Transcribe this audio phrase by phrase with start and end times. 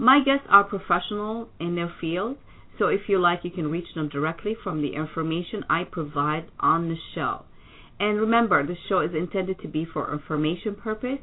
[0.00, 2.38] My guests are professional in their field,
[2.78, 6.88] so if you like, you can reach them directly from the information I provide on
[6.88, 7.42] the show.
[7.98, 11.18] And remember, the show is intended to be for information purpose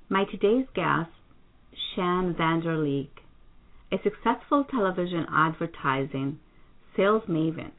[0.08, 1.10] My today's guest,
[1.94, 3.20] Shann Vander Leek,
[3.92, 6.38] a successful television advertising
[6.96, 7.70] sales maven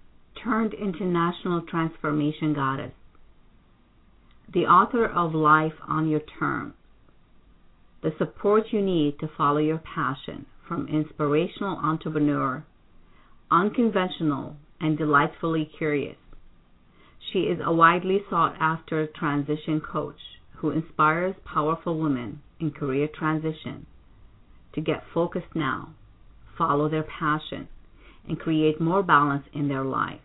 [0.44, 2.94] turned international transformation goddess
[4.54, 6.74] the author of Life on Your Terms,
[8.04, 12.66] the support you need to follow your passion from inspirational entrepreneur,
[13.50, 16.18] unconventional, and delightfully curious.
[17.32, 20.20] She is a widely sought after transition coach
[20.58, 23.86] who inspires powerful women in career transition
[24.74, 25.94] to get focused now,
[26.58, 27.70] follow their passion,
[28.28, 30.22] and create more balance in their lives.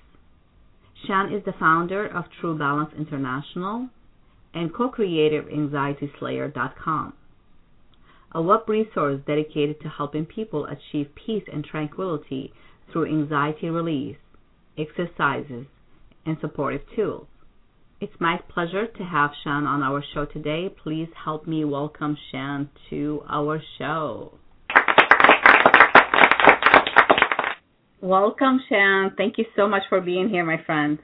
[1.07, 3.89] Shann is the founder of True Balance International
[4.55, 7.13] and co-creator of AnxietySlayer.com,
[8.33, 12.53] a web resource dedicated to helping people achieve peace and tranquility
[12.93, 14.17] through anxiety release,
[14.79, 15.67] exercises,
[16.25, 17.27] and supportive tools.
[17.99, 20.69] It's my pleasure to have Shann on our show today.
[20.83, 24.35] Please help me welcome Shann to our show.
[28.03, 29.15] Welcome, Shann.
[29.17, 30.99] Thank you so much for being here, my friend.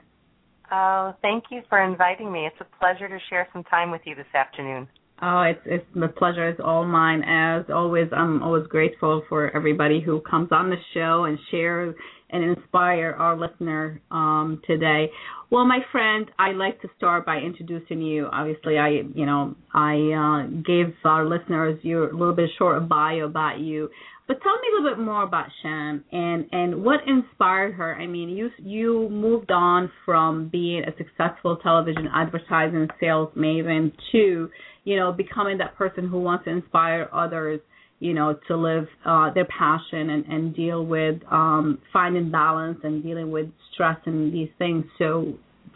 [0.71, 2.47] Oh, thank you for inviting me.
[2.47, 4.87] It's a pleasure to share some time with you this afternoon.
[5.21, 7.23] Oh, it's it's the pleasure is all mine.
[7.23, 11.95] As always, I'm always grateful for everybody who comes on the show and shares
[12.29, 15.09] and inspire our listener um, today.
[15.51, 18.27] Well, my friend, I'd like to start by introducing you.
[18.33, 23.25] Obviously, I you know I uh, gave our listeners your a little bit short bio
[23.25, 23.89] about you,
[24.27, 27.95] but tell me a little bit more about Shann and and what inspired her.
[27.95, 34.49] I mean, you you moved on from being a successful television advertising sales maven to
[34.85, 37.59] you know becoming that person who wants to inspire others
[37.99, 43.03] you know to live uh their passion and and deal with um finding balance and
[43.03, 44.85] dealing with stress and these things.
[44.97, 45.33] So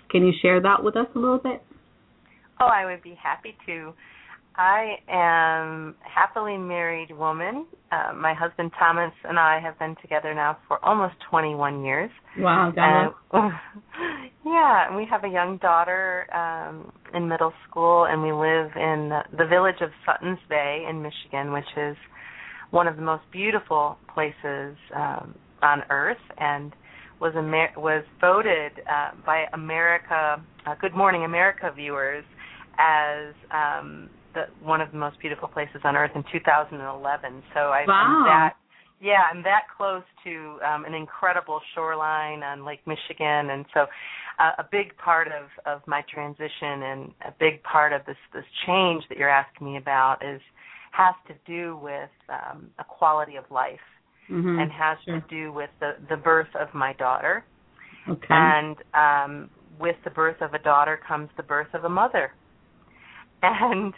[0.10, 1.62] can you share that with us a little bit?
[2.62, 3.94] Oh i would be happy to
[4.58, 7.68] I am a happily married woman.
[7.92, 12.10] Uh, my husband Thomas and I have been together now for almost 21 years.
[12.38, 13.40] Wow, uh,
[14.46, 19.12] Yeah, and we have a young daughter um, in middle school, and we live in
[19.38, 21.98] the village of Suttons Bay in Michigan, which is
[22.72, 26.72] one of the most beautiful places um, on earth, and
[27.20, 32.24] was Amer- was voted uh, by America uh, Good Morning America viewers
[32.80, 37.44] as um, the one of the most beautiful places on earth in 2011.
[37.54, 38.22] So I, wow.
[38.22, 38.54] I'm that
[39.00, 43.82] yeah, I'm that close to um, an incredible shoreline on Lake Michigan, and so
[44.40, 48.46] uh, a big part of of my transition and a big part of this this
[48.66, 50.42] change that you're asking me about is
[50.92, 53.86] has to do with um, a quality of life
[54.32, 54.60] mm-hmm.
[54.60, 55.20] and has sure.
[55.20, 57.44] to do with the the birth of my daughter.
[58.10, 58.28] Okay.
[58.30, 59.50] And um,
[59.80, 62.32] with the birth of a daughter comes the birth of a mother.
[63.44, 63.94] And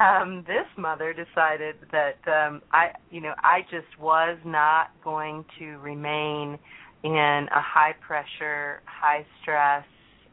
[0.00, 5.78] um, this mother decided that um, I, you know, I just was not going to
[5.78, 6.58] remain
[7.02, 9.84] in a high pressure, high stress,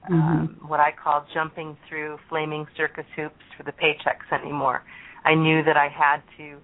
[0.10, 0.14] mm-hmm.
[0.14, 4.84] um, what I call jumping through flaming circus hoops for the paychecks anymore.
[5.24, 6.58] I knew that I had to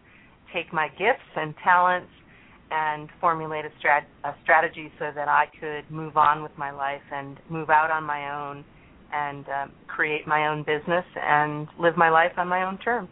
[0.53, 2.11] take my gifts and talents
[2.69, 7.01] and formulate a, strat- a strategy so that I could move on with my life
[7.11, 8.63] and move out on my own
[9.13, 13.09] and um, create my own business and live my life on my own terms.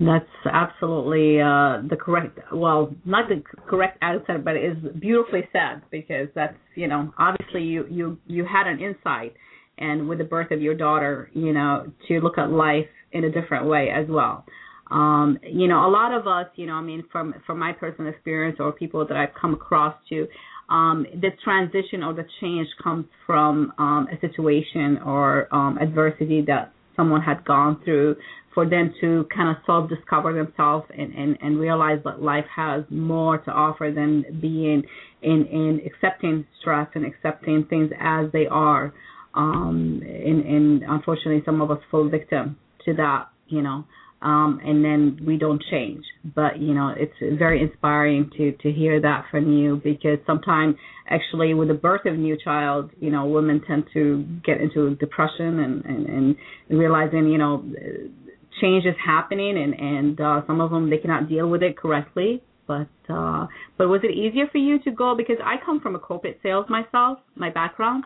[0.00, 5.82] That's absolutely uh, the correct, well, not the correct answer, but it is beautifully said
[5.90, 9.34] because that's, you know, obviously you you you had an insight,
[9.78, 13.30] and with the birth of your daughter, you know, to look at life in a
[13.30, 14.44] different way as well.
[14.90, 18.10] Um, you know, a lot of us, you know, I mean, from from my personal
[18.10, 20.26] experience or people that I've come across to,
[20.68, 26.72] um, the transition or the change comes from um, a situation or um, adversity that
[26.96, 28.16] someone had gone through
[28.54, 32.84] for them to kind of self discover themselves and, and, and realize that life has
[32.90, 34.82] more to offer than being
[35.22, 38.92] in, in accepting stress and accepting things as they are.
[39.34, 43.84] Um, and, and unfortunately, some of us fall victim to that, you know
[44.22, 46.04] um, and then we don't change.
[46.24, 50.76] But you know, it's very inspiring to to hear that from you because sometimes
[51.08, 54.94] actually with the birth of a new child, you know, women tend to get into
[54.96, 56.36] depression and and, and
[56.70, 57.64] realizing you know
[58.60, 62.42] change is happening and and uh, some of them they cannot deal with it correctly.
[62.68, 65.98] But uh, but was it easier for you to go because I come from a
[65.98, 68.04] corporate sales myself, my background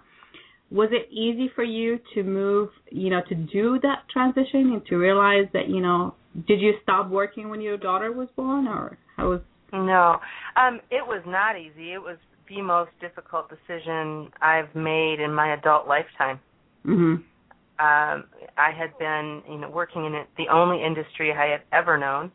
[0.70, 4.96] was it easy for you to move you know to do that transition and to
[4.96, 6.14] realize that you know
[6.46, 9.40] did you stop working when your daughter was born or how was
[9.72, 10.18] no.
[10.56, 11.92] Um it was not easy.
[11.92, 12.16] It was
[12.48, 16.38] the most difficult decision i've made in my adult lifetime.
[16.84, 17.22] Mhm
[17.78, 18.24] um
[18.56, 22.28] i had been you know working in the only industry i had ever known.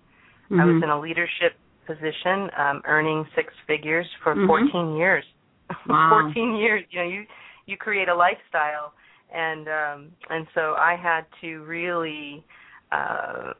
[0.45, 0.59] Mm-hmm.
[0.59, 1.53] i was in a leadership
[1.87, 4.47] position um earning six figures for mm-hmm.
[4.47, 5.23] 14 years.
[5.87, 6.29] Wow.
[6.33, 6.83] 14 years.
[6.91, 7.23] You know you
[7.71, 8.93] you create a lifestyle
[9.33, 12.43] and um and so I had to really
[12.91, 13.53] uh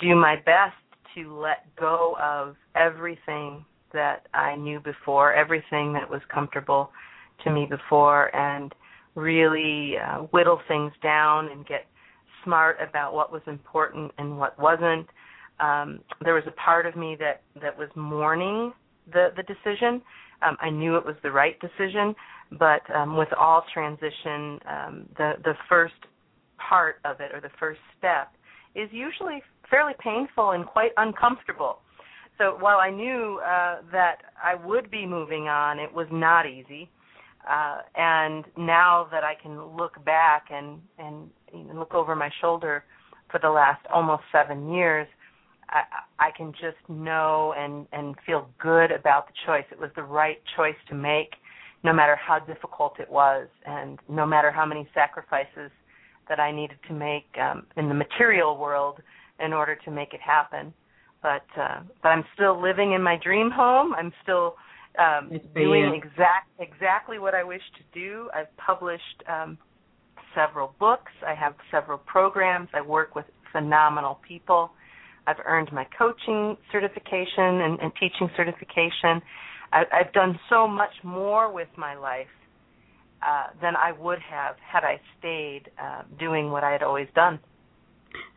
[0.00, 0.76] do my best
[1.14, 6.90] to let go of everything that I knew before, everything that was comfortable
[7.44, 8.72] to me before and
[9.14, 11.86] really uh, whittle things down and get
[12.44, 15.06] smart about what was important and what wasn't.
[15.58, 18.72] Um, there was a part of me that that was mourning
[19.12, 20.00] the the decision.
[20.42, 22.14] Um, I knew it was the right decision,
[22.58, 25.94] but um, with all transition, um, the the first
[26.58, 28.32] part of it or the first step
[28.74, 31.78] is usually fairly painful and quite uncomfortable.
[32.38, 36.88] So while I knew uh, that I would be moving on, it was not easy.
[37.48, 42.30] Uh, and now that I can look back and and you know, look over my
[42.40, 42.84] shoulder
[43.30, 45.06] for the last almost seven years,
[45.70, 45.82] I,
[46.18, 49.64] I can just know and and feel good about the choice.
[49.70, 51.34] It was the right choice to make
[51.82, 55.70] no matter how difficult it was and no matter how many sacrifices
[56.28, 59.00] that I needed to make um, in the material world
[59.44, 60.72] in order to make it happen.
[61.22, 63.94] But uh, but I'm still living in my dream home.
[63.94, 64.56] I'm still
[64.98, 68.28] um, doing exact exactly what I wish to do.
[68.34, 69.58] I've published um,
[70.34, 71.12] several books.
[71.26, 72.68] I have several programs.
[72.74, 74.70] I work with phenomenal people.
[75.26, 79.20] I've earned my coaching certification and, and teaching certification.
[79.72, 82.26] I, I've done so much more with my life
[83.22, 87.38] uh, than I would have had I stayed uh, doing what I had always done.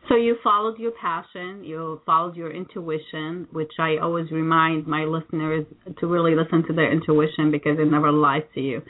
[0.08, 5.64] So you followed your passion, you followed your intuition, which I always remind my listeners
[5.98, 8.82] to really listen to their intuition because it never lies to you.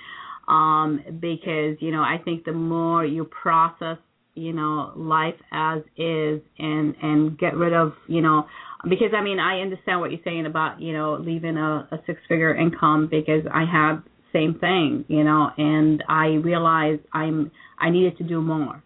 [0.49, 3.99] Um, because you know, I think the more you process,
[4.35, 8.47] you know, life as is, and and get rid of, you know,
[8.89, 12.21] because I mean I understand what you're saying about you know leaving a, a six
[12.29, 18.19] figure income because I had same thing you know and I realized I'm I needed
[18.19, 18.83] to do more.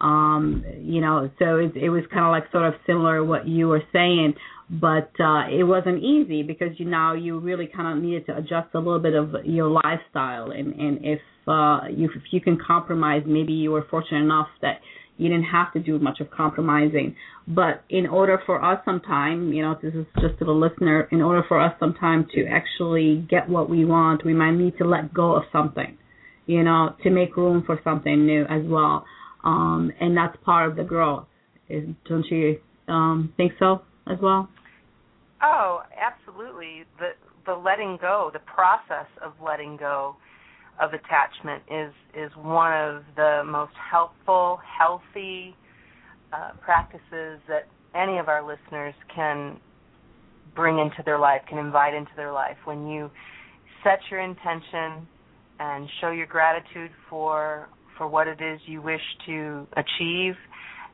[0.00, 3.68] Um you know so it, it was kind of like sort of similar what you
[3.68, 4.34] were saying
[4.68, 8.74] but uh, it wasn't easy because you now you really kind of needed to adjust
[8.74, 13.22] a little bit of your lifestyle, and and if uh, you if you can compromise,
[13.26, 14.80] maybe you were fortunate enough that
[15.18, 17.16] you didn't have to do much of compromising.
[17.48, 21.22] But in order for us sometime, you know, this is just to the listener, in
[21.22, 25.14] order for us sometime to actually get what we want, we might need to let
[25.14, 25.96] go of something,
[26.46, 29.04] you know, to make room for something new as well.
[29.44, 31.26] Um, and that's part of the growth.
[31.68, 34.48] Don't you um, think so as well?
[35.42, 36.84] Oh, absolutely.
[36.98, 37.10] The
[37.46, 40.16] the letting go, the process of letting go
[40.80, 45.54] of attachment is is one of the most helpful, healthy
[46.32, 49.58] uh, practices that any of our listeners can
[50.54, 52.56] bring into their life, can invite into their life.
[52.64, 53.10] When you
[53.84, 55.06] set your intention
[55.58, 60.34] and show your gratitude for for what it is you wish to achieve,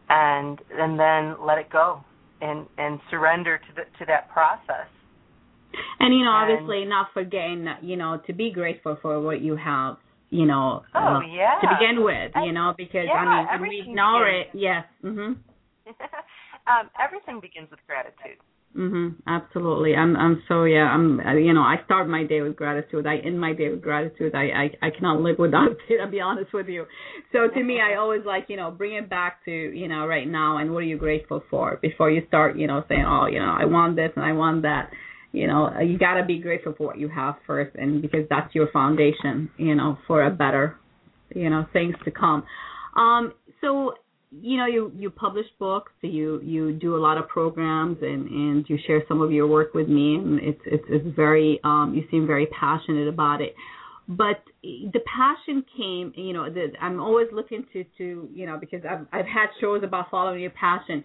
[0.08, 2.04] and and then let it go
[2.40, 4.88] and and surrender to the, to that process
[6.00, 9.96] and you know, obviously, not forgetting, you know, to be grateful for what you have,
[10.30, 11.60] you know, oh, uh, yeah.
[11.60, 15.36] to begin with, you know, because yeah, I mean, when we ignore it, yes, mhm.
[16.66, 18.38] um, everything begins with gratitude.
[18.76, 19.16] Mhm.
[19.26, 19.94] Absolutely.
[19.94, 20.16] I'm.
[20.16, 20.88] I'm so yeah.
[20.88, 21.20] I'm.
[21.36, 21.60] You know.
[21.60, 23.06] I start my day with gratitude.
[23.06, 24.34] I end my day with gratitude.
[24.34, 24.44] I.
[24.80, 24.86] I.
[24.86, 26.00] I cannot live without it.
[26.00, 26.86] I'll be honest with you.
[27.32, 30.26] So to me, I always like you know bring it back to you know right
[30.26, 33.40] now and what are you grateful for before you start you know saying oh you
[33.40, 34.90] know I want this and I want that
[35.32, 38.54] you know you got to be grateful for what you have first and because that's
[38.54, 40.76] your foundation you know for a better
[41.34, 42.44] you know things to come.
[42.96, 43.94] Um so
[44.30, 48.64] you know you you publish books you you do a lot of programs and and
[48.68, 52.04] you share some of your work with me and it's it's it's very um you
[52.10, 53.54] seem very passionate about it.
[54.08, 58.80] But the passion came you know the, i'm always looking to to you know because
[58.88, 61.02] i've i've had shows about following your passion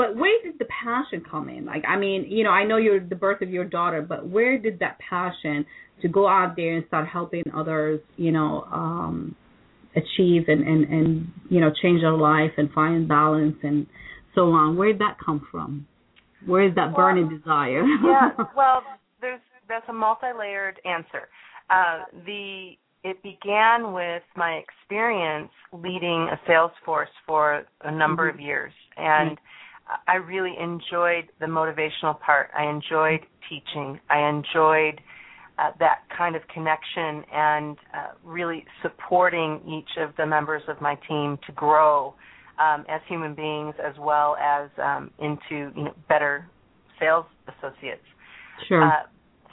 [0.00, 1.66] but where did the passion come in?
[1.66, 4.56] Like, I mean, you know, I know you're the birth of your daughter, but where
[4.56, 5.66] did that passion
[6.00, 9.36] to go out there and start helping others, you know, um,
[9.94, 13.86] achieve and, and, and, you know, change their life and find balance and
[14.34, 14.74] so on?
[14.78, 15.86] Where did that come from?
[16.46, 17.84] Where is that burning well, desire?
[18.02, 18.82] yeah, well,
[19.20, 21.28] there's that's a multi-layered answer.
[21.68, 22.70] Uh, the
[23.04, 28.38] it began with my experience leading a sales force for a number mm-hmm.
[28.38, 29.44] of years, and mm-hmm
[30.06, 32.50] I really enjoyed the motivational part.
[32.56, 33.98] I enjoyed teaching.
[34.08, 35.00] I enjoyed
[35.58, 40.94] uh, that kind of connection and uh, really supporting each of the members of my
[41.08, 42.14] team to grow
[42.58, 46.46] um, as human beings as well as um, into you know, better
[46.98, 48.04] sales associates.
[48.68, 48.84] Sure.
[48.84, 49.02] Uh,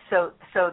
[0.10, 0.72] so so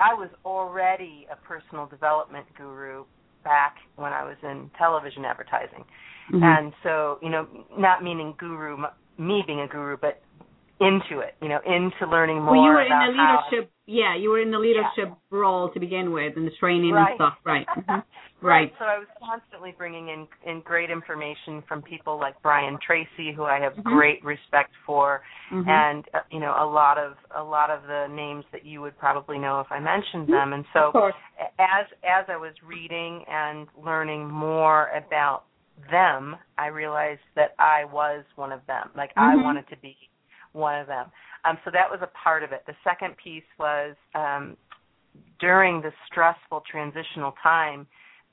[0.00, 3.04] I was already a personal development guru
[3.44, 5.84] back when I was in television advertising.
[6.32, 6.42] Mm-hmm.
[6.42, 7.46] And so, you know,
[7.78, 8.76] not meaning guru,
[9.18, 10.20] me being a guru, but
[10.80, 12.54] into it, you know, into learning more.
[12.54, 15.14] Well, you were in the leadership, how, yeah, you were in the leadership yeah.
[15.30, 17.10] role to begin with, and the training right.
[17.10, 17.66] and stuff, right?
[18.38, 18.48] Mm-hmm.
[18.48, 18.72] right.
[18.78, 23.44] So I was constantly bringing in in great information from people like Brian Tracy, who
[23.44, 23.96] I have mm-hmm.
[23.96, 25.66] great respect for, mm-hmm.
[25.66, 28.98] and uh, you know a lot of a lot of the names that you would
[28.98, 30.52] probably know if I mentioned them.
[30.52, 30.92] And so
[31.58, 35.44] as as I was reading and learning more about
[35.90, 38.90] them, I realized that I was one of them.
[38.96, 39.40] Like mm-hmm.
[39.40, 39.96] I wanted to be
[40.52, 41.06] one of them.
[41.44, 42.62] Um, so that was a part of it.
[42.66, 44.56] The second piece was um,
[45.40, 47.86] during the stressful transitional time.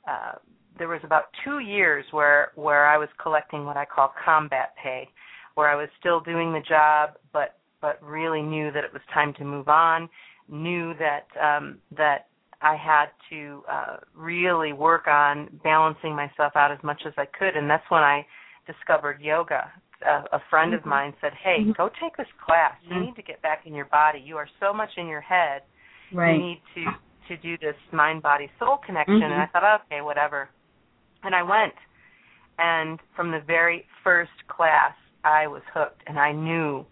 [0.07, 0.33] Uh,
[0.77, 5.07] there was about two years where where I was collecting what I call combat pay,
[5.55, 9.33] where I was still doing the job, but but really knew that it was time
[9.35, 10.09] to move on.
[10.49, 12.27] Knew that um, that
[12.63, 17.57] I had to uh, really work on balancing myself out as much as I could,
[17.57, 18.25] and that's when I
[18.65, 19.71] discovered yoga.
[20.05, 20.79] A, a friend mm-hmm.
[20.79, 21.71] of mine said, "Hey, mm-hmm.
[21.77, 22.73] go take this class.
[22.83, 23.05] You mm-hmm.
[23.05, 24.23] need to get back in your body.
[24.25, 25.61] You are so much in your head.
[26.13, 26.33] Right.
[26.33, 26.85] You need to
[27.29, 29.51] to do this mind body soul connection." And I mm-hmm.
[29.51, 30.49] thought, "Okay, whatever."
[31.23, 31.73] And I went,
[32.59, 34.93] and from the very first class,
[35.23, 36.85] I was hooked, and I knew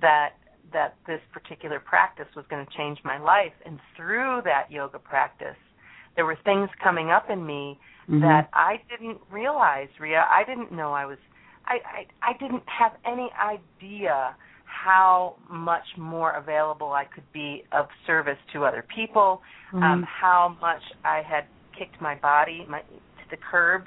[0.00, 0.30] that
[0.72, 3.52] that this particular practice was going to change my life.
[3.64, 5.56] And through that yoga practice,
[6.16, 8.20] there were things coming up in me mm-hmm.
[8.20, 10.16] that I didn't realize, Rea.
[10.16, 11.18] I didn't know I was.
[11.66, 11.74] I,
[12.22, 18.38] I I didn't have any idea how much more available I could be of service
[18.52, 19.82] to other people, mm-hmm.
[19.82, 21.44] um, how much I had
[21.78, 23.86] kicked my body my, to the curb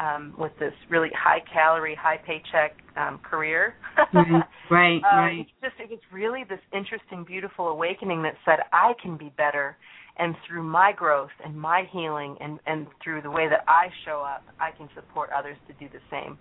[0.00, 3.74] um, with this really high calorie, high paycheck um, career.
[4.12, 5.46] right, right, right.
[5.62, 9.76] Just it was really this interesting, beautiful awakening that said I can be better,
[10.18, 14.22] and through my growth and my healing, and and through the way that I show
[14.26, 16.38] up, I can support others to do the same.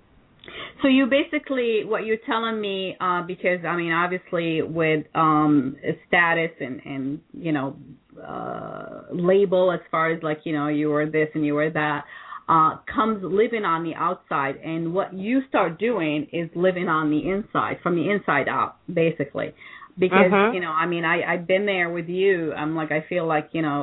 [0.81, 6.51] So you basically what you're telling me uh because I mean obviously with um status
[6.59, 7.77] and and you know
[8.21, 12.03] uh label as far as like you know you were this and you were that
[12.53, 14.55] uh comes living on the outside.
[14.71, 19.49] And what you start doing is living on the inside from the inside out basically.
[20.05, 20.53] Because Mhm.
[20.55, 22.33] you know i mean i i've been there with you.
[22.61, 23.79] I'm like i feel like you know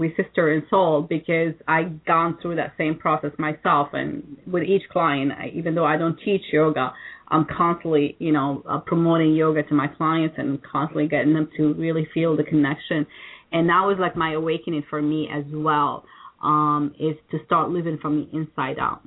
[0.00, 3.86] we sister in soul because I've gone through that same process myself.
[4.00, 4.10] And
[4.54, 6.86] with each client I, even though i don't teach yoga
[7.32, 11.62] i'm constantly you know uh, promoting yoga to my clients and constantly getting them to
[11.84, 13.00] really feel the connection.
[13.54, 16.04] And that was like my awakening for me as well
[16.42, 19.02] um is to start living from the inside out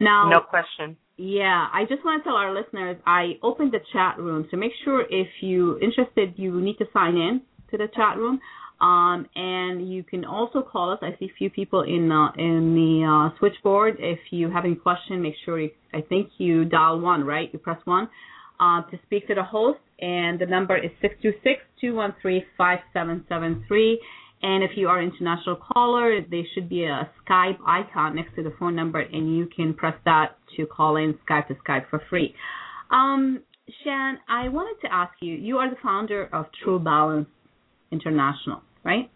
[0.00, 0.96] now No question.
[1.16, 4.72] yeah, I just want to tell our listeners I opened the chat room, so make
[4.84, 8.40] sure if you're interested, you need to sign in to the chat room.
[8.80, 10.98] Um, and you can also call us.
[11.00, 13.96] I see a few people in uh, in the uh, switchboard.
[14.00, 17.48] If you have any question, make sure you, I think you dial one, right?
[17.52, 18.08] You press one
[18.58, 22.14] uh, to speak to the host, and the number is six two six two one
[22.20, 24.00] three five seven seven three.
[24.44, 28.42] And if you are an international caller, there should be a Skype icon next to
[28.42, 32.02] the phone number, and you can press that to call in Skype to Skype for
[32.10, 32.34] free.
[32.90, 33.40] Um,
[33.82, 37.28] Shann, I wanted to ask you, you are the founder of True Balance
[37.90, 39.08] International, right?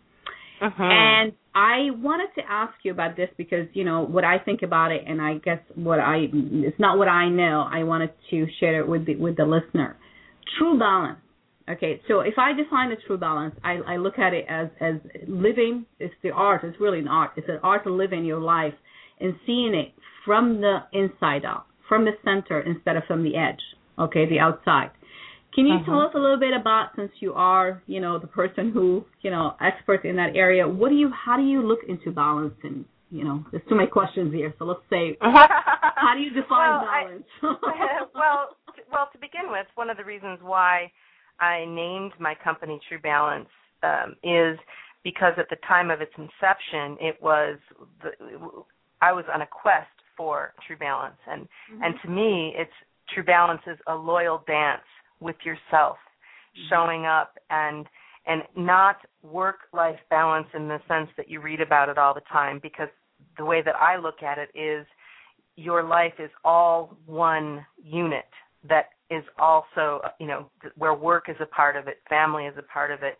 [0.63, 0.81] Mhm.
[0.81, 4.93] And I wanted to ask you about this because you know what I think about
[4.93, 7.69] it, and I guess what I it's not what I know.
[7.71, 9.97] I wanted to share it with the with the listener.
[10.57, 11.21] True balance.
[11.69, 14.95] Okay, so if I define the true balance, I, I look at it as as
[15.27, 15.85] living.
[15.99, 16.65] It's the art.
[16.65, 17.33] It's really an art.
[17.37, 18.75] It's an art to live in your life
[19.21, 19.93] and seeing it
[20.25, 23.61] from the inside out, from the center instead of from the edge.
[23.99, 24.91] Okay, the outside.
[25.55, 26.09] Can you tell uh-huh.
[26.09, 29.57] us a little bit about since you are, you know, the person who, you know,
[29.61, 33.25] expert in that area, what do you how do you look into balance and you
[33.25, 34.55] know, there's too many questions here.
[34.59, 37.25] So let's say how do you define Well, I- balance?
[38.15, 38.57] well,
[38.93, 40.93] well, to begin with, one of the reasons why
[41.41, 43.49] I named my company True Balance
[43.83, 44.59] um, is
[45.05, 47.59] because at the time of its inception, it was
[48.03, 48.11] the,
[49.01, 51.49] I was on a quest for True Balance, and
[51.83, 52.73] and to me, it's
[53.15, 54.83] True Balance is a loyal dance
[55.21, 55.97] with yourself,
[56.69, 57.87] showing up and
[58.27, 62.21] and not work life balance in the sense that you read about it all the
[62.31, 62.89] time because
[63.39, 64.87] the way that I look at it is
[65.57, 68.27] your life is all one unit
[68.69, 72.63] that is also you know where work is a part of it family is a
[72.63, 73.17] part of it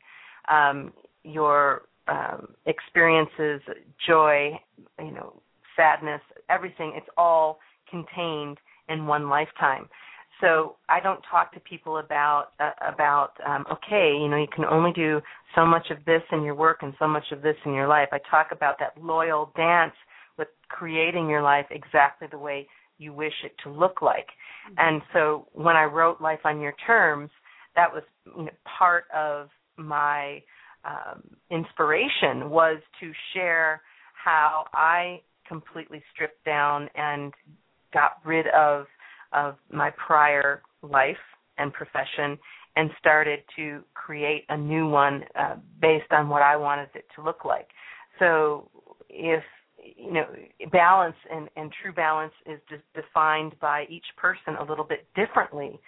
[0.53, 0.93] um
[1.25, 3.61] your um experiences
[4.07, 4.51] joy
[4.99, 5.35] you know
[5.77, 6.21] sadness
[6.51, 7.59] everything it's all
[7.91, 9.89] contained in one lifetime
[10.41, 14.65] so I don't talk to people about uh, about um, okay, you know, you can
[14.65, 15.21] only do
[15.55, 18.09] so much of this in your work and so much of this in your life.
[18.13, 19.95] I talk about that loyal dance
[20.39, 24.27] with creating your life exactly the way you wish it to look like.
[24.77, 27.31] And so when I wrote Life on Your Terms,
[27.77, 28.03] that was
[28.37, 30.43] you know, part of my
[30.85, 33.81] um, inspiration was to share
[34.13, 37.33] how I completely stripped down and
[37.93, 38.87] got rid of
[39.33, 41.17] of my prior life
[41.59, 42.39] and profession
[42.77, 47.23] and started to create a new one uh, based on what I wanted it to
[47.23, 47.69] look like.
[48.19, 48.71] So
[49.11, 49.43] if
[49.97, 50.27] you know
[50.73, 55.79] balance and, and true balance is just defined by each person a little bit differently.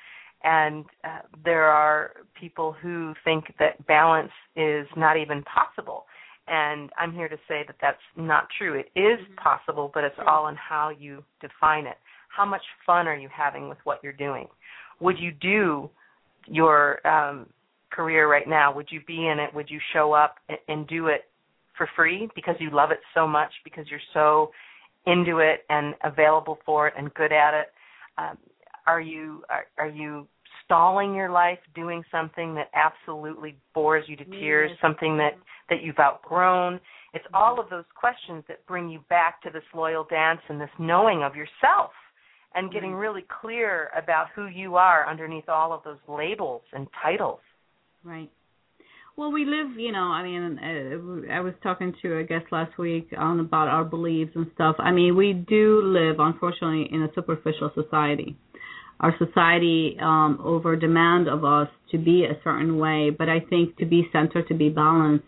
[0.43, 6.07] And uh, there are people who think that balance is not even possible.
[6.49, 8.81] And i'm here to say that that's not true.
[8.81, 11.97] It is possible but it's all in how you define it.
[12.35, 14.49] How much fun are you having with what you're doing?
[15.01, 15.91] Would you do
[16.47, 17.47] your um
[17.91, 18.75] career right now?
[18.75, 19.55] Would you be in it?
[19.55, 21.30] Would you show up and, and do it
[21.81, 24.51] for free because you love it so much because you're so
[25.07, 27.73] into it and available for it and good at it.
[28.19, 28.37] Um,
[28.87, 30.27] are you are, are you
[30.67, 34.79] stalling your life doing something that absolutely bores you to tears Yes.
[34.83, 35.39] something that
[35.71, 36.81] that you've outgrown?
[37.15, 37.35] It's mm-hmm.
[37.35, 41.23] all of those questions that bring you back to this loyal dance and this knowing
[41.23, 41.93] of yourself
[42.55, 42.99] and getting mm-hmm.
[42.99, 47.41] really clear about who you are underneath all of those labels and titles.
[48.05, 48.31] Right.
[49.21, 52.79] Well, we live, you know, I mean, uh, I was talking to a guest last
[52.79, 54.77] week on about our beliefs and stuff.
[54.79, 58.35] I mean, we do live, unfortunately, in a superficial society.
[59.01, 63.77] Our society um, over demand of us to be a certain way, but I think
[63.77, 65.27] to be centered, to be balanced,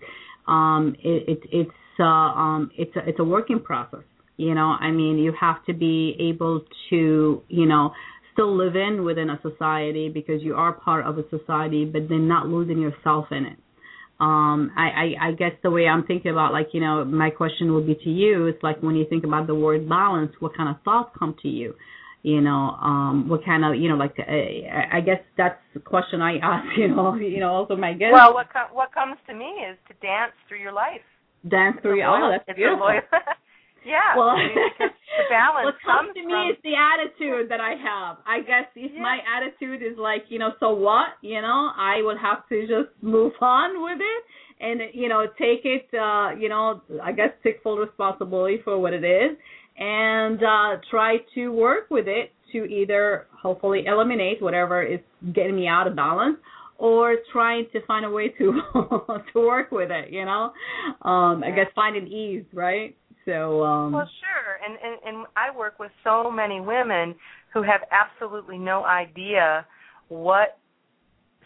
[0.49, 4.05] um, it, it, it's uh, um, it's a, it's a working process.
[4.39, 7.93] You know, I mean, you have to be able to, you know,
[8.33, 12.27] still live in within a society because you are part of a society, but then
[12.27, 13.59] not losing yourself in it.
[14.23, 17.75] Um, I, I, I guess the way I'm thinking about, like, you know, my question
[17.75, 20.69] would be to you, it's like when you think about the word balance, what kind
[20.69, 21.75] of thoughts come to you?
[22.23, 26.23] you know um what kind of you know like uh, i guess that's the question
[26.23, 29.35] i ask you know you know also my guest well what com- what comes to
[29.35, 31.01] me is to dance through your life.
[31.49, 32.87] Dance through your oh that's beautiful
[33.85, 34.89] yeah well the
[35.31, 36.51] balance what comes to me from...
[36.51, 38.19] is the attitude that i have.
[38.27, 39.03] I guess if yeah.
[39.03, 42.91] my attitude is like you know so what you know i would have to just
[43.03, 44.23] move on with it
[44.61, 48.93] and you know take it uh you know i guess take full responsibility for what
[48.93, 49.37] it is
[49.79, 55.01] and uh, try to work with it to either hopefully eliminate whatever is
[55.35, 56.37] getting me out of balance
[56.77, 58.61] or trying to find a way to
[59.33, 60.53] to work with it you know?
[61.03, 65.57] Um i guess find an ease right so um well sure and, and and i
[65.57, 67.15] work with so many women
[67.53, 69.67] who have absolutely no idea
[70.09, 70.59] what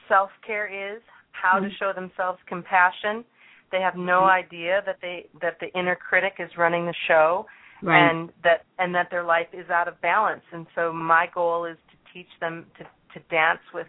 [0.09, 1.69] self care is how mm-hmm.
[1.69, 3.25] to show themselves compassion
[3.73, 4.47] they have no mm-hmm.
[4.47, 7.47] idea that they that the inner critic is running the show
[7.83, 8.11] right.
[8.11, 10.43] and that and that their life is out of balance.
[10.53, 13.87] And so my goal is to teach them to to dance with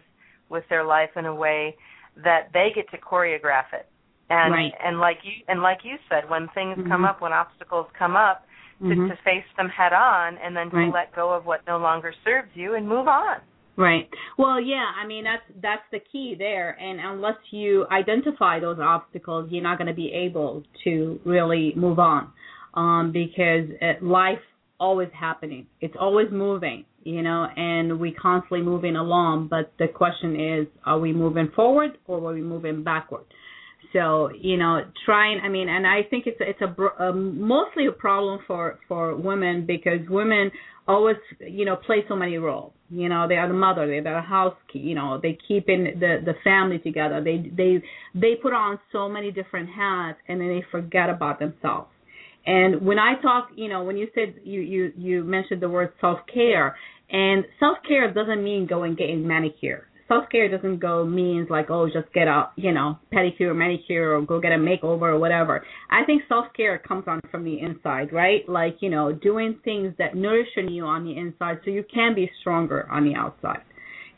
[0.48, 1.76] with their life in a way
[2.24, 3.88] that they get to choreograph it.
[4.30, 4.72] And right.
[4.84, 6.88] and like you and like you said, when things mm-hmm.
[6.88, 8.44] come up, when obstacles come up,
[8.80, 9.08] to, mm-hmm.
[9.08, 10.92] to face them head on and then to right.
[10.92, 13.38] let go of what no longer serves you and move on.
[13.76, 14.08] Right.
[14.36, 19.48] Well, yeah, I mean that's that's the key there and unless you identify those obstacles,
[19.50, 22.32] you're not going to be able to really move on
[22.74, 24.38] um, because it, life
[24.80, 25.66] always happening.
[25.80, 29.48] It's always moving, you know, and we constantly moving along.
[29.48, 33.24] But the question is, are we moving forward or are we moving backward?
[33.92, 35.40] So you know, trying.
[35.40, 39.66] I mean, and I think it's it's a, a mostly a problem for for women
[39.66, 40.50] because women
[40.86, 42.72] always you know play so many roles.
[42.90, 46.22] You know, they are the mother, they're the house, you know, they keep in the
[46.24, 47.22] the family together.
[47.22, 47.82] They they
[48.14, 51.90] they put on so many different hats and then they forget about themselves
[52.48, 55.92] and when I talk, you know, when you said you you you mentioned the word
[56.00, 56.76] self care,
[57.10, 59.87] and self care doesn't mean going getting manicure.
[60.08, 64.22] Self care doesn't go means like oh just get a you know pedicure, manicure, or
[64.22, 65.64] go get a makeover or whatever.
[65.90, 68.48] I think self care comes on from the inside, right?
[68.48, 72.30] Like you know doing things that nourish you on the inside, so you can be
[72.40, 73.62] stronger on the outside,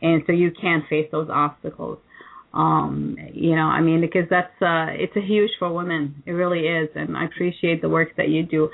[0.01, 1.99] and so you can face those obstacles
[2.53, 6.67] um you know i mean because that's uh it's a huge for women it really
[6.67, 8.69] is and i appreciate the work that you do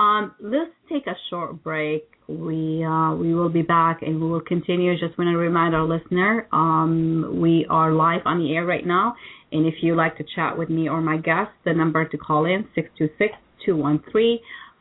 [0.00, 4.40] um let's take a short break we uh we will be back and we will
[4.40, 8.86] continue just want to remind our listener um we are live on the air right
[8.86, 9.14] now
[9.52, 12.46] and if you like to chat with me or my guest the number to call
[12.46, 13.34] in six two six
[13.64, 14.40] two one three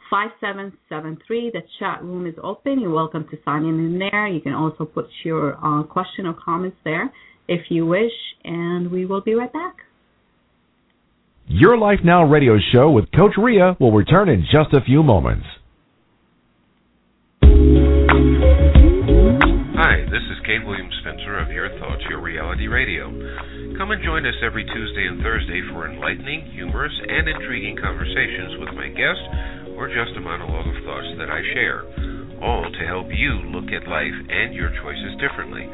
[0.09, 1.51] 5773.
[1.51, 2.79] The chat room is open.
[2.79, 4.27] You're welcome to sign in in there.
[4.27, 7.11] You can also put your uh, question or comments there
[7.47, 8.11] if you wish,
[8.43, 9.75] and we will be right back.
[11.51, 15.49] Your Life Now radio show with Coach Rea will return in just a few moments.
[19.73, 20.61] Hi, this is K.
[20.61, 23.09] William Spencer of Your Thoughts, Your Reality Radio.
[23.81, 28.69] Come and join us every Tuesday and Thursday for enlightening, humorous, and intriguing conversations with
[28.77, 31.81] my guest or just a monologue of thoughts that I share,
[32.45, 35.65] all to help you look at life and your choices differently.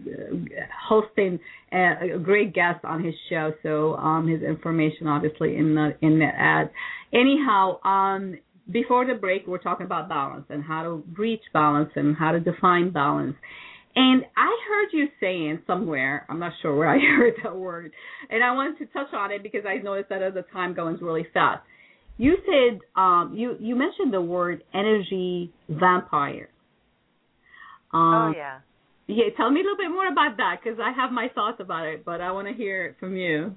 [0.88, 1.38] hosting
[1.72, 6.18] a, a great guest on his show so um his information obviously in the in
[6.18, 6.70] the ad
[7.12, 8.36] anyhow um
[8.70, 12.40] before the break, we're talking about balance and how to reach balance and how to
[12.40, 13.36] define balance.
[13.96, 17.92] And I heard you saying somewhere, I'm not sure where I heard that word,
[18.30, 20.98] and I wanted to touch on it because I noticed that as the time goes
[21.00, 21.62] really fast.
[22.16, 26.48] You said um, you you mentioned the word energy vampire.
[27.92, 28.58] Um, oh yeah.
[29.06, 31.86] Yeah, tell me a little bit more about that because I have my thoughts about
[31.86, 33.54] it, but I want to hear it from you.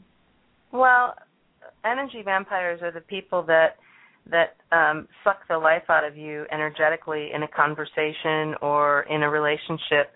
[0.73, 1.15] Well,
[1.85, 3.77] energy vampires are the people that
[4.29, 9.29] that um, suck the life out of you energetically in a conversation or in a
[9.29, 10.11] relationship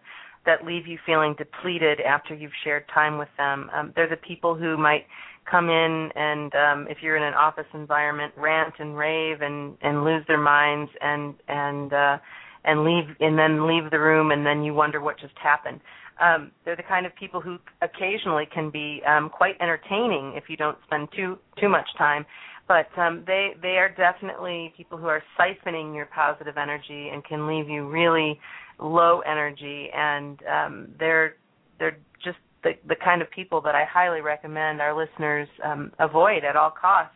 [0.46, 3.70] that leave you feeling depleted after you've shared time with them.
[3.74, 5.06] Um, they're the people who might
[5.52, 10.06] come in and um, if you're in an office environment rant and rave and and
[10.06, 12.18] lose their minds and and uh
[12.64, 15.82] and leave and then leave the room and then you wonder what just happened.
[16.22, 20.56] Um they're the kind of people who occasionally can be um quite entertaining if you
[20.56, 22.26] don't spend too too much time.
[22.68, 27.48] But um they they are definitely people who are siphoning your positive energy and can
[27.48, 28.40] leave you really
[28.80, 31.36] low energy and um they're
[31.78, 36.44] they're just the the kind of people that I highly recommend our listeners um avoid
[36.44, 37.16] at all costs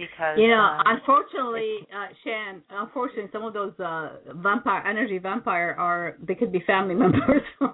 [0.00, 5.76] because you know um, unfortunately uh shann unfortunately some of those uh vampire energy vampire
[5.78, 7.42] are they could be family members.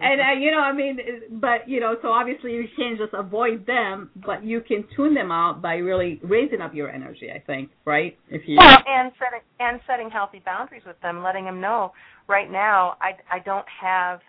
[0.00, 0.98] And uh, you know i mean
[1.40, 5.30] but you know so obviously you can't just avoid them but you can tune them
[5.30, 8.18] out by really raising up your energy i think right?
[8.28, 11.92] If you well, and setting and setting healthy boundaries with them letting them know
[12.28, 14.20] right now i i don't have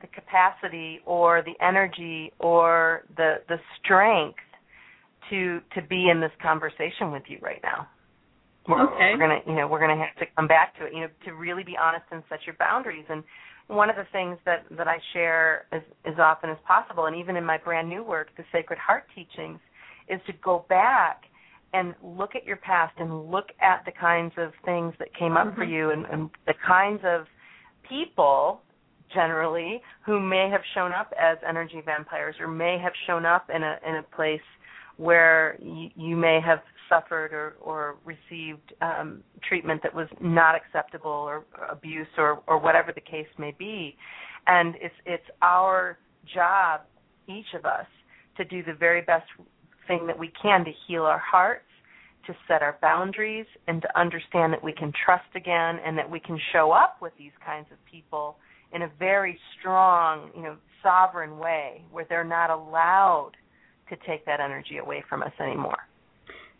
[0.00, 4.38] the capacity or the energy or the the strength
[5.30, 7.86] to to be in this conversation with you right now.
[8.68, 9.12] We're, okay.
[9.12, 10.92] We're gonna you know we're gonna have to come back to it.
[10.94, 13.06] You know to really be honest and set your boundaries.
[13.08, 13.24] And
[13.66, 17.36] one of the things that that I share as as often as possible, and even
[17.36, 19.60] in my brand new work, the Sacred Heart Teachings,
[20.08, 21.22] is to go back
[21.74, 25.48] and look at your past and look at the kinds of things that came up
[25.48, 25.56] mm-hmm.
[25.56, 27.26] for you and, and the kinds of
[27.88, 28.62] people
[29.12, 33.62] generally who may have shown up as energy vampires or may have shown up in
[33.62, 34.40] a in a place
[34.96, 41.10] where you, you may have suffered or, or received um, treatment that was not acceptable
[41.10, 43.96] or abuse or, or whatever the case may be.
[44.46, 45.98] And it's it's our
[46.34, 46.82] job,
[47.28, 47.86] each of us,
[48.36, 49.26] to do the very best
[49.86, 51.64] thing that we can to heal our hearts,
[52.26, 56.20] to set our boundaries, and to understand that we can trust again and that we
[56.20, 58.36] can show up with these kinds of people
[58.72, 63.32] in a very strong, you know, sovereign way where they're not allowed
[63.90, 65.78] to take that energy away from us anymore.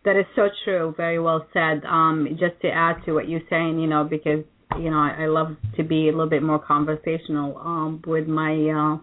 [0.05, 0.95] That is so true.
[0.97, 1.85] Very well said.
[1.85, 4.45] Um, just to add to what you're saying, you know, because
[4.79, 8.53] you know I, I love to be a little bit more conversational um, with my
[8.53, 8.99] uh,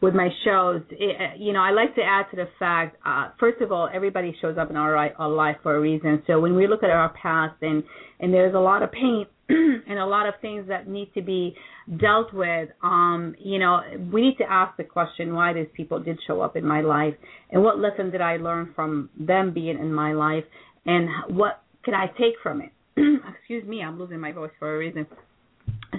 [0.00, 0.82] with my shows.
[0.90, 2.96] It, you know, I like to add to the fact.
[3.06, 6.22] Uh, first of all, everybody shows up in our, our life for a reason.
[6.26, 7.82] So when we look at our past and
[8.18, 9.26] and there's a lot of pain
[9.88, 11.54] and a lot of things that need to be
[12.00, 13.80] dealt with um you know
[14.12, 17.14] we need to ask the question why these people did show up in my life?
[17.50, 20.44] And what lesson did i learn from them being in my life?
[20.86, 22.72] And what can i take from it?
[23.38, 25.06] Excuse me i'm losing my voice for a reason.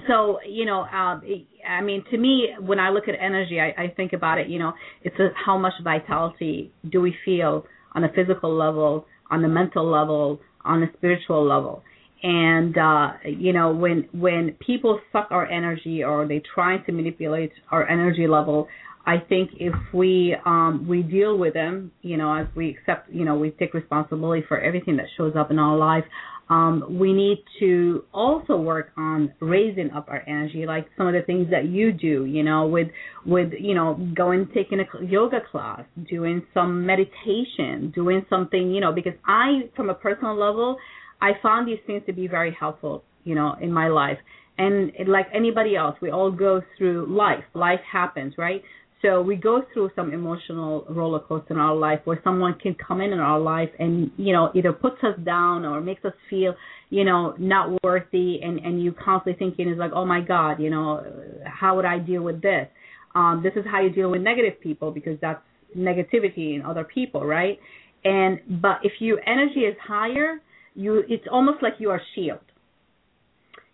[0.08, 1.22] So you know um
[1.68, 4.58] i mean to me when i look at energy i, I think about it you
[4.58, 9.48] know it's a, how much vitality do we feel on a physical level on the
[9.48, 11.82] mental level on the spiritual level
[12.22, 17.52] and uh you know when when people suck our energy or they try to manipulate
[17.70, 18.68] our energy level
[19.06, 23.24] i think if we um we deal with them you know as we accept you
[23.24, 26.04] know we take responsibility for everything that shows up in our life
[26.48, 31.22] um we need to also work on raising up our energy like some of the
[31.22, 32.88] things that you do you know with
[33.26, 38.92] with you know going taking a yoga class doing some meditation doing something you know
[38.92, 40.76] because i from a personal level
[41.22, 44.18] I found these things to be very helpful, you know, in my life.
[44.58, 47.44] And like anybody else, we all go through life.
[47.54, 48.62] Life happens, right?
[49.02, 53.00] So we go through some emotional roller coaster in our life where someone can come
[53.00, 56.54] in in our life and you know either puts us down or makes us feel
[56.90, 60.70] you know not worthy and and you constantly thinking is like oh my god you
[60.70, 61.02] know
[61.44, 62.68] how would I deal with this?
[63.16, 65.42] Um, this is how you deal with negative people because that's
[65.76, 67.58] negativity in other people, right?
[68.04, 70.40] And but if your energy is higher,
[70.74, 72.40] you it's almost like you are shield.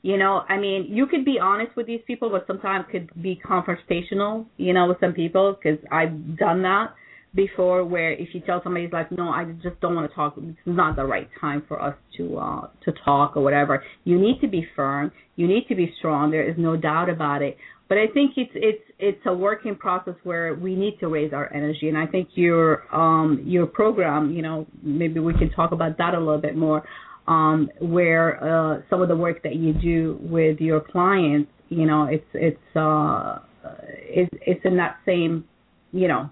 [0.03, 3.41] You know i mean you could be honest with these people but sometimes could be
[3.45, 6.95] confrontational you know with some people because i've done that
[7.35, 10.57] before where if you tell somebody like no i just don't want to talk it's
[10.67, 13.83] not the right time for us to uh to talk or whatever.
[14.05, 15.13] You need to be firm.
[15.37, 16.31] You need to be strong.
[16.31, 17.57] There is no doubt about it
[17.89, 21.53] but I think it's it's it's a working process where we need to raise our
[21.53, 25.99] energy, and I think your um your program, you know, maybe we can talk about
[25.99, 26.85] that a little bit more.
[27.29, 32.05] um, where uh, some of the work that you do with your clients, you know,
[32.05, 33.39] it's it's uh,
[33.87, 35.45] it's, it's in that same,
[35.93, 36.31] you know,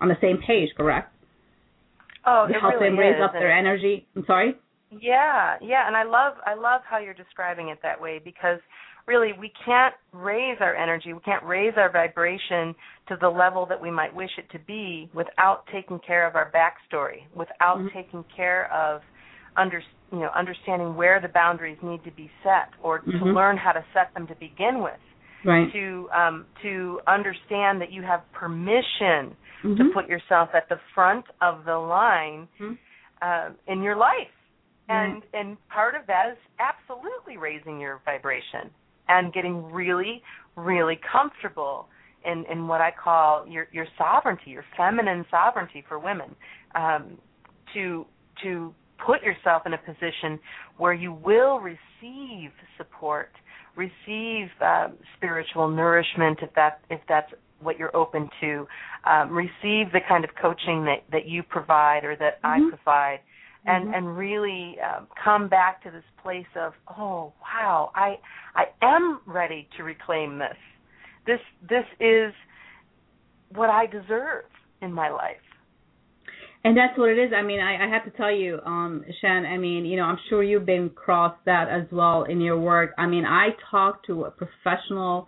[0.00, 1.12] on the same page, correct?
[2.26, 3.22] Oh, to it help really them raise is.
[3.22, 4.06] up their energy.
[4.16, 4.54] I'm sorry.
[4.90, 8.58] Yeah, yeah, and I love I love how you're describing it that way because
[9.10, 12.74] really we can't raise our energy, we can't raise our vibration
[13.08, 16.48] to the level that we might wish it to be without taking care of our
[16.52, 17.92] backstory, without Mhm.
[17.92, 19.02] taking care of
[19.56, 23.34] under you know understanding where the boundaries need to be set or to Mhm.
[23.34, 25.00] learn how to set them to begin with.
[25.44, 25.72] Right.
[25.72, 29.92] To um, to understand that you have permission to Mhm.
[29.92, 32.78] put yourself at the front of the line Mhm.
[33.22, 34.36] uh, in your life,
[34.88, 38.70] and and part of that is absolutely raising your vibration
[39.10, 40.22] and getting really
[40.56, 41.88] really comfortable
[42.24, 46.34] in in what I call your your sovereignty, your feminine sovereignty for women,
[46.74, 47.18] um,
[47.74, 48.06] to
[48.42, 48.74] to
[49.06, 50.38] put yourself in a position
[50.76, 53.30] where you will receive support,
[53.76, 58.66] receive um, spiritual nourishment if that if that's what you're open to,
[59.10, 62.68] um, receive the kind of coaching that that you provide or that I Mhm.
[62.70, 63.20] provide,
[63.66, 63.96] and Mhm.
[63.96, 68.18] and really um, come back to this place of oh wow I
[68.54, 70.56] I am ready to reclaim this.
[71.26, 72.32] This this is
[73.54, 74.44] what I deserve
[74.80, 75.36] in my life.
[76.62, 77.32] And that's what it is.
[77.34, 80.18] I mean, I, I have to tell you, um, Shann, I mean, you know, I'm
[80.28, 82.90] sure you've been across that as well in your work.
[82.98, 85.26] I mean, I talk to a professional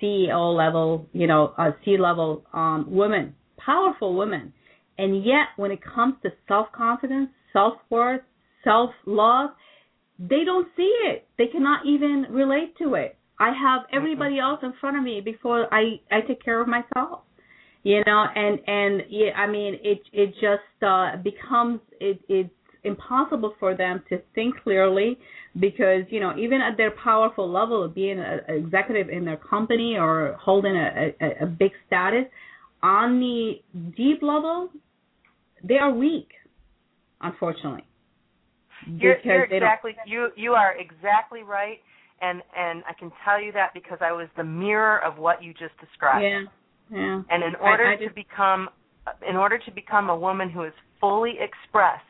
[0.00, 4.52] CEO level, you know, uh, C level um, women, powerful women.
[4.98, 8.22] And yet, when it comes to self confidence, self worth,
[8.64, 9.50] self love,
[10.18, 11.26] they don't see it.
[11.38, 13.16] They cannot even relate to it.
[13.38, 17.22] I have everybody else in front of me before I I take care of myself
[17.82, 22.50] you know and and yeah i mean it it just uh becomes it it's
[22.84, 25.16] impossible for them to think clearly
[25.60, 29.96] because you know even at their powerful level of being an executive in their company
[29.96, 32.24] or holding a, a a big status
[32.82, 33.54] on the
[33.96, 34.68] deep level
[35.62, 36.28] they are weak
[37.22, 37.84] unfortunately
[38.86, 41.78] You're, you're exactly you you are exactly right,
[42.20, 45.52] and and I can tell you that because I was the mirror of what you
[45.52, 46.24] just described.
[46.24, 46.42] yeah
[46.90, 48.68] yeah And in order I to just- become
[49.28, 52.04] in order to become a woman who is fully expressed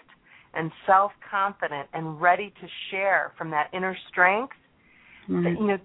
[0.55, 4.55] and self-confident and ready to share from that inner strength,
[5.29, 5.59] Mhm.
[5.59, 5.79] you know,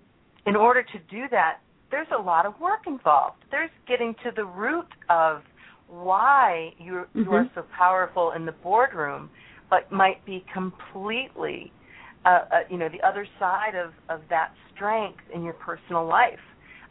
[0.46, 1.60] in order to do that,
[1.92, 3.42] there's a lot of work involved.
[3.50, 5.42] There's getting to the root of
[5.88, 7.52] why you you are Mhm.
[7.56, 9.30] so powerful in the boardroom,
[9.70, 11.74] but might be completely,
[12.26, 16.40] uh, uh, you know, the other side of of that strength in your personal life.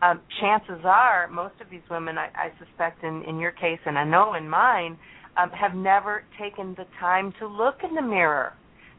[0.02, 3.98] Um, chances are, most of these women, I, I suspect, in in your case, and
[3.98, 4.98] I know in mine,
[5.36, 8.54] um, have never taken the time to look in the mirror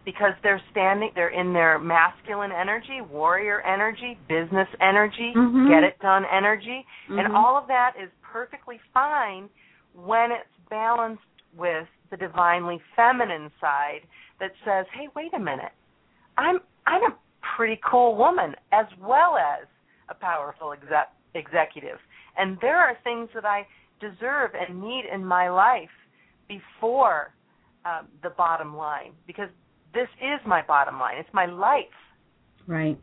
[0.06, 5.68] because they're standing they're in their masculine energy warrior energy business energy Mhm.
[5.68, 7.36] get it done energy and Mhm.
[7.36, 9.50] all of that is perfectly fine
[9.98, 11.22] when it's balanced
[11.58, 14.02] with the divinely feminine side
[14.40, 15.72] that says hey wait a minute
[16.38, 17.16] i'm i'm a
[17.56, 19.68] pretty cool woman as well as
[20.10, 21.98] a powerful exec- executive
[22.38, 23.66] and there are things that i
[24.00, 25.90] deserve and need in my life
[26.48, 27.34] before
[27.86, 29.50] um, the bottom line because
[29.94, 31.18] this is my bottom line.
[31.18, 31.86] It's my life.
[32.68, 32.98] Right.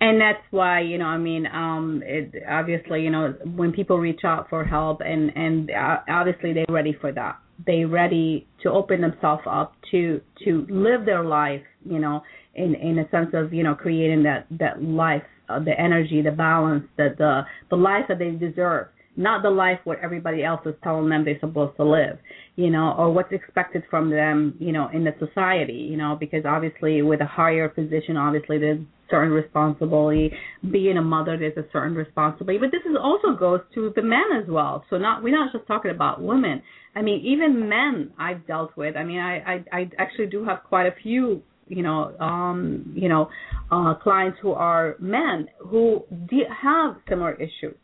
[0.00, 4.20] And that's why, you know, I mean, um, it, obviously, you know, when people reach
[4.24, 7.38] out for help and, and uh, obviously they're ready for that.
[7.66, 12.22] They're ready to open themselves up to, to live their life, you know,
[12.54, 16.30] in, in a sense of, you know, creating that, that life, uh, the energy, the
[16.30, 18.86] balance, the, the, the life that they deserve.
[19.18, 22.18] Not the life what everybody else is telling them they're supposed to live,
[22.54, 26.44] you know, or what's expected from them, you know, in the society, you know, because
[26.46, 28.78] obviously with a higher position, obviously there's
[29.10, 30.32] certain responsibility.
[30.70, 32.58] Being a mother, there's a certain responsibility.
[32.58, 34.84] But this is also goes to the men as well.
[34.88, 36.62] So not we're not just talking about women.
[36.94, 38.96] I mean, even men I've dealt with.
[38.96, 43.10] I mean, I I, I actually do have quite a few you know um you
[43.10, 43.28] know
[43.70, 47.76] uh clients who are men who de- have similar issues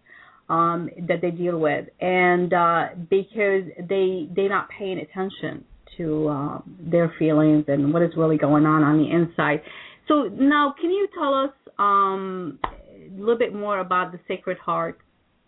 [0.48, 5.64] um that they deal with and uh because they they're not paying attention
[5.96, 9.62] to uh, their feelings and what is really going on on the inside
[10.08, 14.98] so now can you tell us um a little bit more about the sacred heart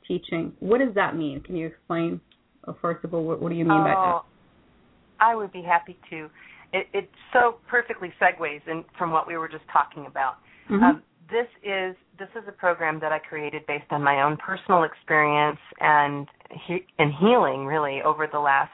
[0.07, 2.21] teaching what does that mean can you explain
[2.67, 4.25] uh, first of all what, what do you mean by that Oh,
[5.21, 6.29] I would be happy to.
[6.73, 10.39] It, it so perfectly segues in from what we were just talking about.
[10.69, 10.83] Mhm.
[10.83, 14.85] Um, this is this is a program that I created based on my own personal
[14.85, 16.27] experience and
[16.67, 18.73] he, and healing really over the last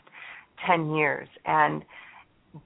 [0.66, 1.28] ten years.
[1.45, 1.84] And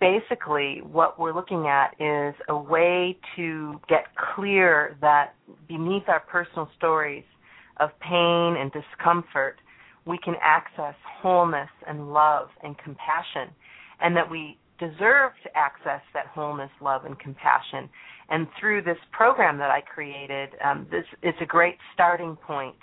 [0.01, 5.35] basically, what we're looking at is a way to get clear that
[5.68, 7.24] beneath our personal stories
[7.79, 9.57] of pain and discomfort,
[10.07, 13.55] we can access wholeness and love and compassion,
[14.01, 17.89] and that we deserve to access that wholeness, love, and compassion.
[18.29, 22.74] And through this program that I created, um, this is a great starting point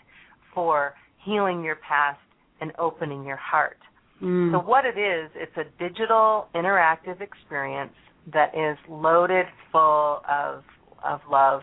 [0.54, 0.94] for
[1.26, 2.20] healing your past
[2.62, 3.78] and opening your heart.
[4.22, 4.54] Mm.
[4.54, 7.94] So what it is, it's a digital interactive experience
[8.32, 10.64] that is loaded full of
[11.04, 11.62] of love.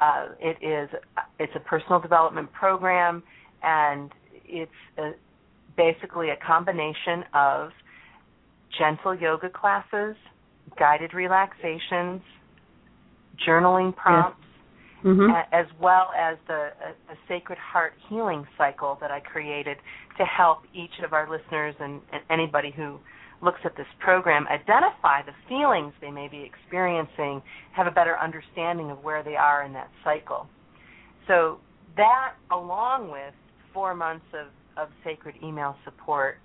[0.00, 0.88] Uh, it is
[1.40, 3.22] it's a personal development program,
[3.62, 4.12] and
[4.44, 5.12] it's a,
[5.76, 7.70] basically a combination of
[8.78, 10.14] gentle yoga classes,
[10.78, 12.20] guided relaxations,
[13.46, 14.40] journaling prompts,
[15.04, 15.30] Mm-hmm.
[15.52, 19.76] as well as the a, a Sacred Heart healing cycle that I created
[20.18, 22.98] to help each of our listeners and, and anybody who
[23.42, 28.90] looks at this program identify the feelings they may be experiencing, have a better understanding
[28.90, 30.48] of where they are in that cycle.
[31.28, 31.58] So
[31.96, 33.34] that, along with
[33.72, 34.48] four months of,
[34.82, 36.38] of sacred email support,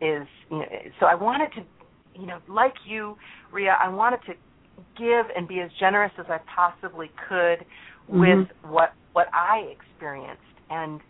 [0.00, 0.66] is you know,
[0.98, 3.16] so I wanted to, you know, like you,
[3.52, 4.32] Rea, I wanted to
[4.96, 7.64] give and be as generous as I possibly could
[8.08, 11.00] with what what I experienced and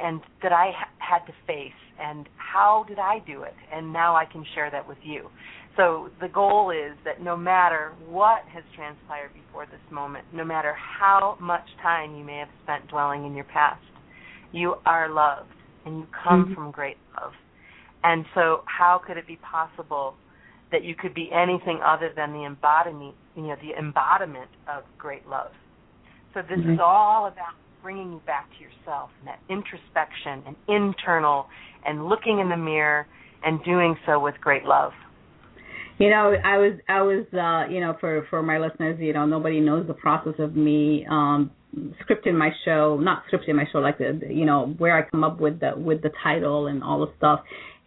[0.00, 4.14] and that I ha- had to face and how did I do it and now
[4.14, 5.30] I can share that with you.
[5.76, 10.74] So the goal is that no matter what has transpired before this moment, no matter
[10.76, 13.82] how much time you may have spent dwelling in your past,
[14.52, 16.54] you are loved and you come Mhm.
[16.54, 17.34] from great love.
[18.04, 20.18] And so how could it be possible
[20.72, 25.26] that you could be anything other than the embodiment, you know, the embodiment of great
[25.28, 25.52] love?
[26.34, 26.74] So this Mhm.
[26.74, 31.48] is all about bringing you back to yourself and that introspection and internal
[31.84, 33.06] and looking in the mirror
[33.42, 34.92] and doing so with great love.
[35.98, 39.26] You know, I was I was uh, you know, for for my listeners, you know,
[39.26, 41.50] nobody knows the process of me um
[42.02, 45.40] scripting my show, not scripting my show like the you know, where I come up
[45.40, 47.40] with the with the title and all the stuff.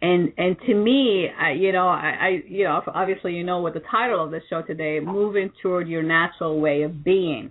[0.04, 3.72] And and to me, I, you know, I, I you know, obviously you know what
[3.72, 7.50] the title of the show today, moving toward your natural way of being.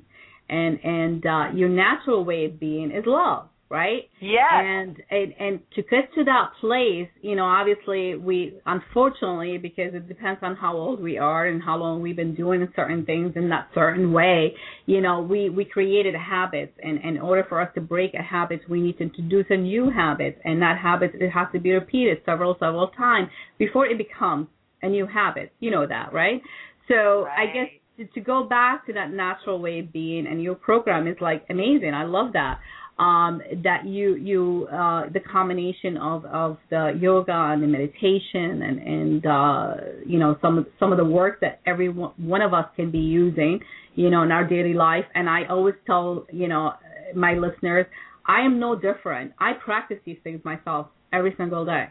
[0.49, 4.03] And and uh your natural way of being is love, right?
[4.21, 4.39] Yes.
[4.51, 10.07] and and and to get to that place you know obviously we unfortunately because it
[10.07, 13.49] depends on how old we are and how long we've been doing certain things in
[13.49, 14.53] that certain way
[14.85, 16.73] you know we we created habits.
[16.83, 19.57] And, and in order for us to break a habit we need to introduce a
[19.57, 20.39] new habit.
[20.45, 24.47] And that habit it has to be repeated several several times before it becomes
[24.83, 25.51] a new habit.
[25.59, 26.41] You know that right?
[26.87, 30.55] So i guess to, to go back to that natural way of being and your
[30.55, 31.93] program is like amazing.
[31.93, 32.59] I love that
[32.99, 38.79] um that you you uh the combination of of the yoga and the meditation and
[38.79, 39.73] and uh
[40.05, 42.91] you know some of some of the work that every one, one of us can
[42.91, 43.59] be using
[43.95, 46.73] you know in our daily life and i always tell you know
[47.15, 47.87] my listeners
[48.27, 51.87] i am no different i practice these things myself every single day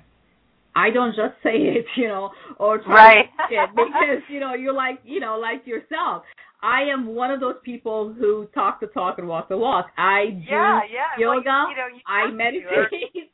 [0.75, 3.27] I don't just say it, you know, or try Right.
[3.51, 6.23] it because you know you're like you know like yourself.
[6.63, 9.87] I am one of those people who talk the talk and walk the walk.
[9.99, 11.27] I do yeah, yeah.
[11.27, 11.67] Well, yoga.
[11.71, 13.33] you know, you I or meditate.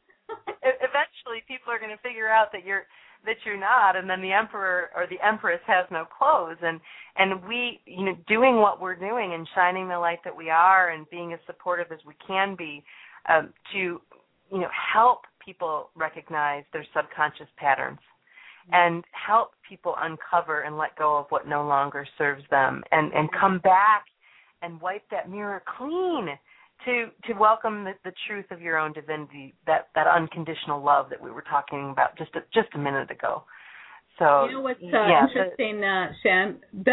[0.63, 2.85] Eventually, people are going to figure out that you're
[3.27, 6.57] that you're not, and then the emperor or the empress has no clothes.
[6.63, 6.81] And
[7.17, 10.91] and we, you know, doing what we're doing and shining the light that we are,
[10.91, 12.83] and being as supportive as we can be,
[13.29, 17.99] um, to you know help people recognize their subconscious patterns
[18.73, 23.29] and help people uncover and let go of what no longer serves them and and
[23.39, 24.05] come back
[24.63, 26.29] and wipe that mirror clean
[26.85, 31.23] to to welcome the, the truth of your own divinity that that unconditional love that
[31.23, 33.43] we were talking about just a, just a minute ago
[34.19, 36.59] so you know what's uh, yeah, interesting, uh, Shann?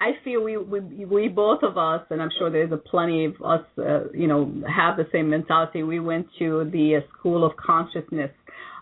[0.00, 3.34] I feel we, we we both of us, and I'm sure there's a plenty of
[3.44, 5.82] us, uh, you know, have the same mentality.
[5.84, 8.30] We went to the uh, school of consciousness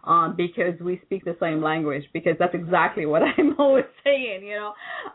[0.09, 2.03] um, because we speak the same language.
[2.13, 4.73] Because that's exactly what I'm always saying, you know,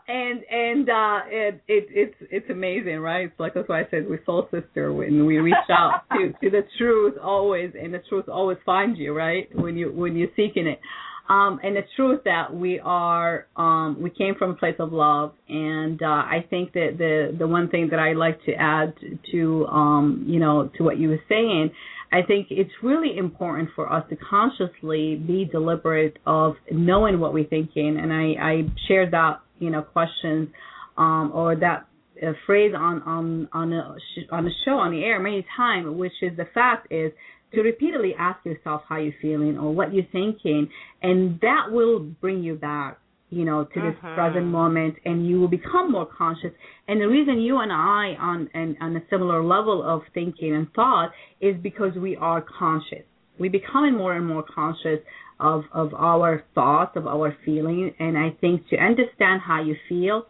[0.08, 3.26] and and uh, it, it it's it's amazing, right?
[3.26, 6.50] It's like that's why I said we're soul sister when we reach out to to
[6.50, 9.48] the truth always, and the truth always finds you, right?
[9.54, 10.80] When you when you're seeking it
[11.28, 15.32] um, and the truth that we are um, we came from a place of love.
[15.48, 18.94] And uh, I think that the the one thing that I like to add
[19.32, 21.70] to um, you know to what you were saying
[22.14, 27.48] I think it's really important for us to consciously be deliberate of knowing what we're
[27.48, 27.98] thinking.
[28.00, 30.48] And I, I shared that you know questions
[30.96, 31.86] um, or that
[32.22, 33.96] uh, phrase on on on a
[34.30, 37.10] on a show on the air many times which is the fact is
[37.54, 40.68] to repeatedly ask yourself how you're feeling or what you're thinking,
[41.02, 42.98] and that will bring you back
[43.34, 44.14] you know, to this Mhm.
[44.14, 46.52] present moment, and you will become more conscious.
[46.86, 50.72] And the reason you and I on and on a similar level of thinking and
[50.72, 53.04] thought is because we are conscious.
[53.38, 55.00] We becoming more and more conscious
[55.40, 60.26] of of our thoughts, of our feeling, and I think to understand how you feel,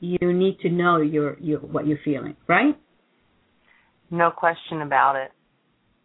[0.00, 2.76] you need to know your your what you're feeling, right?
[4.10, 5.32] No question about it.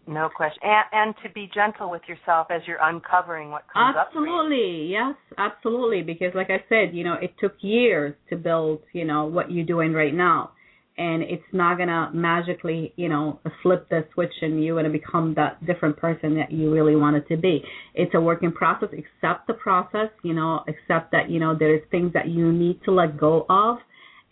[0.08, 0.60] No question.
[0.64, 4.08] And, and to be gentle with yourself as you're uncovering what comes up.
[4.08, 6.01] Absolutely, yes, absolutely.
[6.01, 9.66] Because, like I said, you know, it took years to build, you know, what you're
[9.66, 10.51] doing right now,
[10.97, 15.66] and it's not gonna magically, you know, flip the switch and you're gonna become that
[15.66, 17.64] different person that you really wanted to be.
[17.95, 18.89] It's a working process.
[18.91, 22.91] Accept the process, you know, accept that, you know, there's things that you need to
[22.91, 23.78] let go of,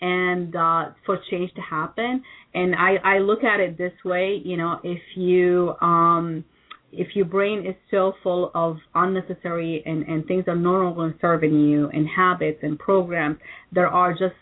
[0.02, 2.24] and uh, for change to happen.
[2.54, 6.44] And I I look at it this way, you know, if you um
[6.92, 11.16] if your brain is so full of unnecessary and, and things that are no longer
[11.22, 13.38] serving you and habits and programs
[13.72, 14.36] that are just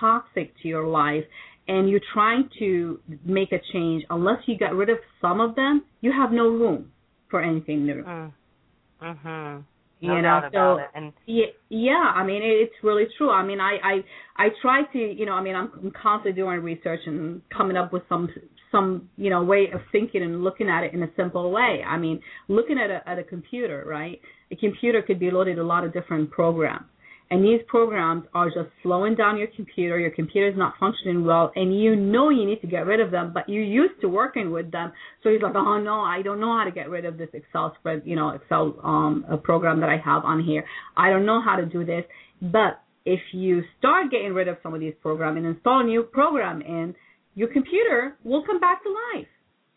[0.00, 1.24] toxic to your life
[1.68, 5.84] and you're trying to make a change unless you get rid of some of them
[6.00, 6.90] you have no room
[7.30, 9.64] for anything new Mm.
[10.02, 10.16] Mhm.
[10.16, 10.78] you know so.
[10.94, 12.12] And yeah, yeah.
[12.14, 13.30] I mean, it, it's really true.
[13.30, 14.04] I mean, I, I,
[14.36, 17.92] I try to, you know, I mean, I'm, I'm constantly doing research and coming up
[17.92, 18.28] with some,
[18.70, 21.82] some, you know, way of thinking and looking at it in a simple way.
[21.86, 24.20] I mean, looking at a, at a computer, right?
[24.50, 26.86] A computer could be loaded a lot of different programs.
[27.32, 29.98] And these programs are just slowing down your computer.
[29.98, 33.10] Your computer is not functioning well, and you know you need to get rid of
[33.10, 34.92] them, but you're used to working with them.
[35.22, 37.74] So he's like, oh no, I don't know how to get rid of this Excel
[37.80, 40.66] spread, you know, Excel um program that I have on here.
[40.94, 42.04] I don't know how to do this.
[42.42, 46.02] But if you start getting rid of some of these programs and install a new
[46.02, 46.94] program in,
[47.34, 49.26] your computer will come back to life.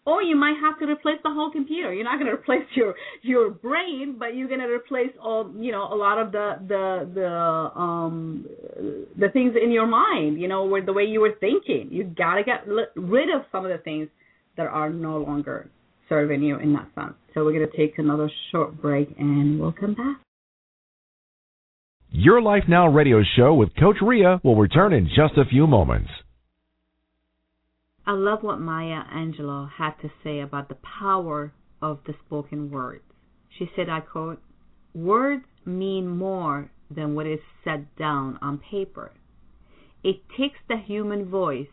[0.06, 1.92] Or you might have to replace the whole computer.
[1.92, 5.72] You're not going to replace your your brain, but you're going to replace all you
[5.72, 8.46] know a lot of the the the um
[9.18, 10.40] the things in your mind.
[10.40, 11.90] You know, where the way you were thinking.
[11.92, 14.10] You got to get rid of some of the things
[14.58, 15.70] that are no longer
[16.08, 17.16] serving you in that sense.
[17.34, 20.18] So we're going to take another short break, and we'll come back.
[22.12, 26.10] Your Life Now radio show with Coach Rea will return in just a few moments.
[28.08, 33.04] I love what Maya Angelou had to say about the power of the spoken words.
[33.50, 34.42] She said, I quote,
[34.94, 39.12] Words mean more than what is set down on paper.
[40.04, 41.68] It takes the human voice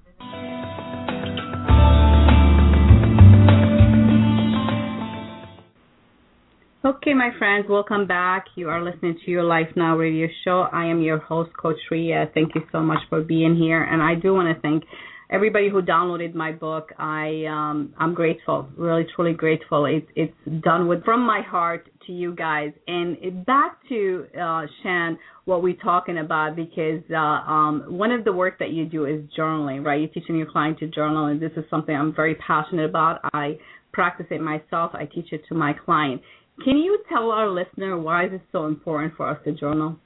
[6.85, 8.45] Okay, my friends, welcome back.
[8.53, 10.67] You are listening to your Life Now radio show.
[10.71, 12.25] I am your host, Coach Rea.
[12.35, 14.83] Thank you so much for being here, and I do want to thank
[15.31, 16.91] everybody who downloaded my book.
[16.99, 19.85] I um, I'm grateful, really truly grateful.
[19.85, 22.73] It's it's done with from my heart to you guys.
[22.87, 28.33] And back to uh, Shann, what we're talking about because uh, um, one of the
[28.33, 29.99] work that you do is journaling, right?
[29.99, 33.19] You're teaching your client to journal, and this is something I'm very passionate about.
[33.33, 33.57] I
[33.93, 34.91] practice it myself.
[34.93, 36.21] I teach it to my client.
[36.63, 39.97] Can you tell our listener why is it so important for us to journal?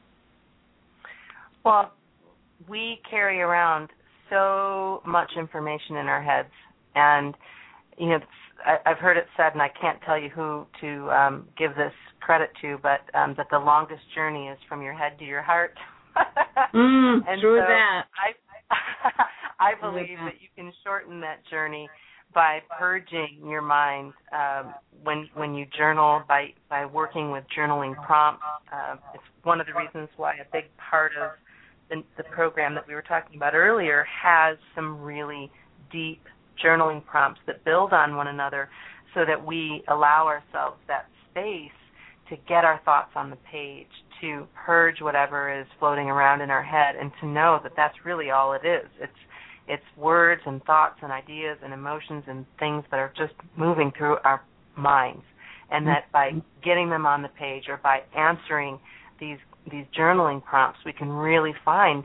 [1.64, 1.93] Well,
[2.68, 3.89] we carry around
[4.30, 6.52] so much information in our heads,
[6.95, 7.36] and
[7.97, 8.20] you know,
[8.66, 11.93] I, I've heard it said, and I can't tell you who to um, give this
[12.20, 15.76] credit to, but um, that the longest journey is from your head to your heart.
[16.74, 18.04] Mm, and true so that.
[18.16, 18.32] I
[19.60, 21.89] I believe that you can shorten that journey
[22.34, 24.74] by purging your mind um,
[25.04, 28.44] when when you journal by by working with journaling prompts.
[28.72, 31.32] Uh, it's one of the reasons why a big part of
[31.90, 35.52] the, the program that we were talking about earlier has some really
[35.92, 36.22] deep
[36.64, 38.70] journaling prompts that build on one another,
[39.14, 41.72] so that we allow ourselves that space
[42.30, 43.88] to get our thoughts on the page,
[44.22, 48.30] to purge whatever is floating around in our head and to know that that's really
[48.30, 48.88] all it is.
[49.02, 49.12] It's
[49.72, 54.17] it's words and thoughts and ideas and emotions and things that are just moving through
[54.26, 54.43] our
[54.78, 55.24] minds.
[55.72, 58.78] And that by getting them on the page or by answering
[59.22, 59.38] these
[59.72, 62.03] these journaling prompts, we can really find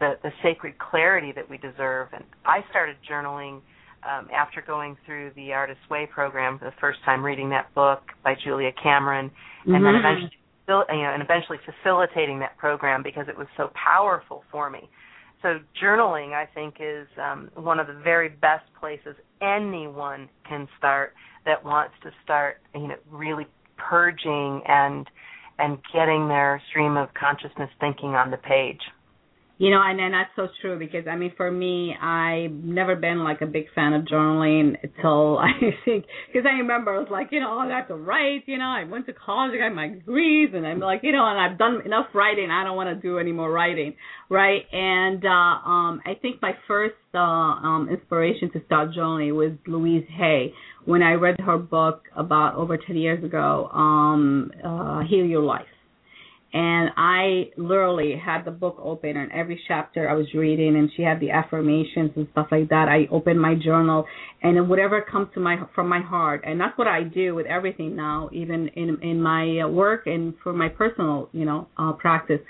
[0.00, 2.08] the, the sacred clarity that we deserve.
[2.14, 3.60] And I started journaling
[4.08, 8.00] um, after going through the Artist's Way program for the first time, reading that book
[8.24, 9.30] by Julia Cameron,
[9.66, 9.84] and mm-hmm.
[9.84, 10.30] then eventually,
[10.68, 14.88] you know, and eventually facilitating that program because it was so powerful for me.
[15.42, 21.14] So journaling, I think, is um, one of the very best places anyone can start
[21.44, 25.06] that wants to start, you know, really purging and
[25.58, 28.80] and getting their stream of consciousness thinking on the page.
[29.62, 33.22] You know, and, and that's so true because I mean, for me, I've never been
[33.22, 35.52] like a big fan of journaling until I
[35.84, 38.42] think because I remember I was like, you know, I have to write.
[38.46, 41.24] You know, I went to college, I got my degrees, and I'm like, you know,
[41.24, 42.50] and I've done enough writing.
[42.50, 43.94] I don't want to do any more writing,
[44.28, 44.62] right?
[44.72, 45.28] And uh,
[45.70, 50.54] um, I think my first uh, um, inspiration to start journaling was Louise Hay
[50.86, 55.66] when I read her book about over 10 years ago, um, uh, Heal Your Life
[56.54, 61.02] and I literally had the book open and every chapter I was reading and she
[61.02, 62.88] had the affirmations and stuff like that.
[62.88, 64.04] I opened my journal
[64.42, 67.96] and whatever comes to my from my heart and that's what I do with everything
[67.96, 72.40] now even in in my work and for my personal, you know, uh practice.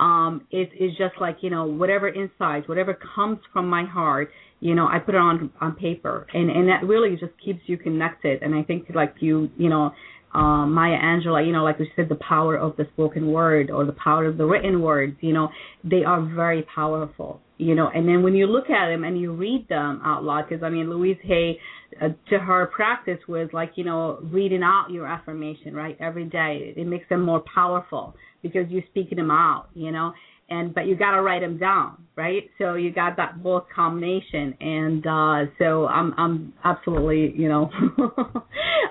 [0.00, 4.30] Um it is is just like, you know, whatever insights, whatever comes from my heart,
[4.58, 7.76] you know, I put it on on paper and and that really just keeps you
[7.76, 9.92] connected and I think like you, you know,
[10.34, 13.84] uh, Maya Angelou, you know, like we said, the power of the spoken word or
[13.84, 15.48] the power of the written words, you know,
[15.84, 17.90] they are very powerful, you know.
[17.94, 20.70] And then when you look at them and you read them out loud, because I
[20.70, 21.58] mean, Louise Hay,
[22.00, 26.72] uh, to her practice was like, you know, reading out your affirmation, right, every day.
[26.76, 30.12] It makes them more powerful because you're speaking them out, you know
[30.48, 32.50] and but you got to write them down, right?
[32.58, 37.70] So you got that both combination, and uh, so I'm I'm absolutely you know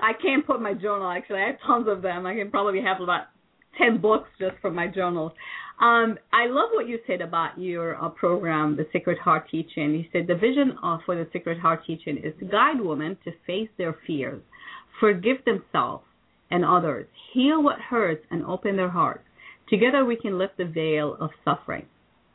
[0.02, 1.40] I can't put my journal actually.
[1.40, 2.26] I have tons of them.
[2.26, 3.26] I can probably have about
[3.78, 5.32] ten books just from my journals.
[5.80, 9.94] Um, I love what you said about your uh, program, the Sacred Heart Teaching.
[9.94, 13.32] You said the vision uh, for the Sacred Heart Teaching is to guide women to
[13.46, 14.42] face their fears,
[15.00, 16.04] forgive themselves
[16.52, 19.24] and others, heal what hurts, and open their hearts.
[19.68, 21.86] Together we can lift the veil of suffering.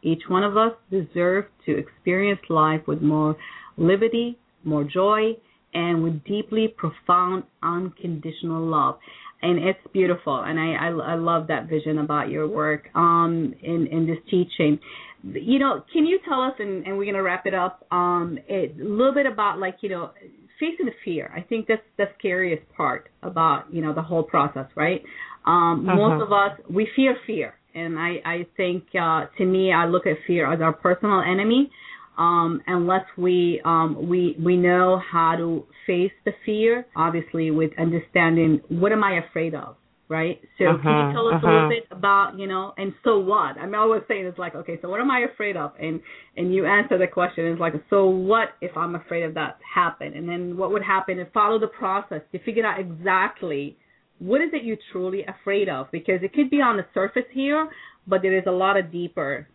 [0.02, 3.36] Each one of us deserves to experience life with more
[3.78, 5.36] liberty, more joy,
[5.74, 8.98] and with deeply profound unconditional love.
[9.42, 13.86] And it's beautiful, and I, I, I love that vision about your work um, in
[13.88, 14.80] in this teaching.
[15.24, 18.74] You know, can you tell us, and, and we're gonna wrap it up, um, a
[18.78, 20.12] little bit about like you know
[20.60, 21.32] facing the fear.
[21.36, 25.04] I think that's the scariest part about you know the whole process, right?
[25.48, 25.96] Um, uh-huh.
[25.96, 30.06] Most of us we fear fear, and I I think uh, to me I look
[30.06, 31.72] at fear as our personal enemy.
[32.18, 38.60] Um, unless we um, we we know how to face the fear, obviously with understanding
[38.70, 39.76] what am I afraid of,
[40.10, 40.42] right?
[40.58, 41.48] So uh-huh, can you uh-huh, tell us uh-huh.
[41.48, 41.70] a little uh-huh.
[41.70, 43.56] bit about you know, and so what?
[43.58, 45.72] I'm always saying it's like okay, so what am I afraid of?
[45.80, 46.02] And
[46.36, 50.12] and you answer the question is like so what if I'm afraid of that happen?
[50.14, 51.20] And then what would happen?
[51.20, 53.78] And follow the process to figure out exactly
[54.20, 55.88] what is it you're truly afraid of?
[55.92, 57.70] Because it could be on the surface here,
[58.08, 59.48] but there is a lot of deeper,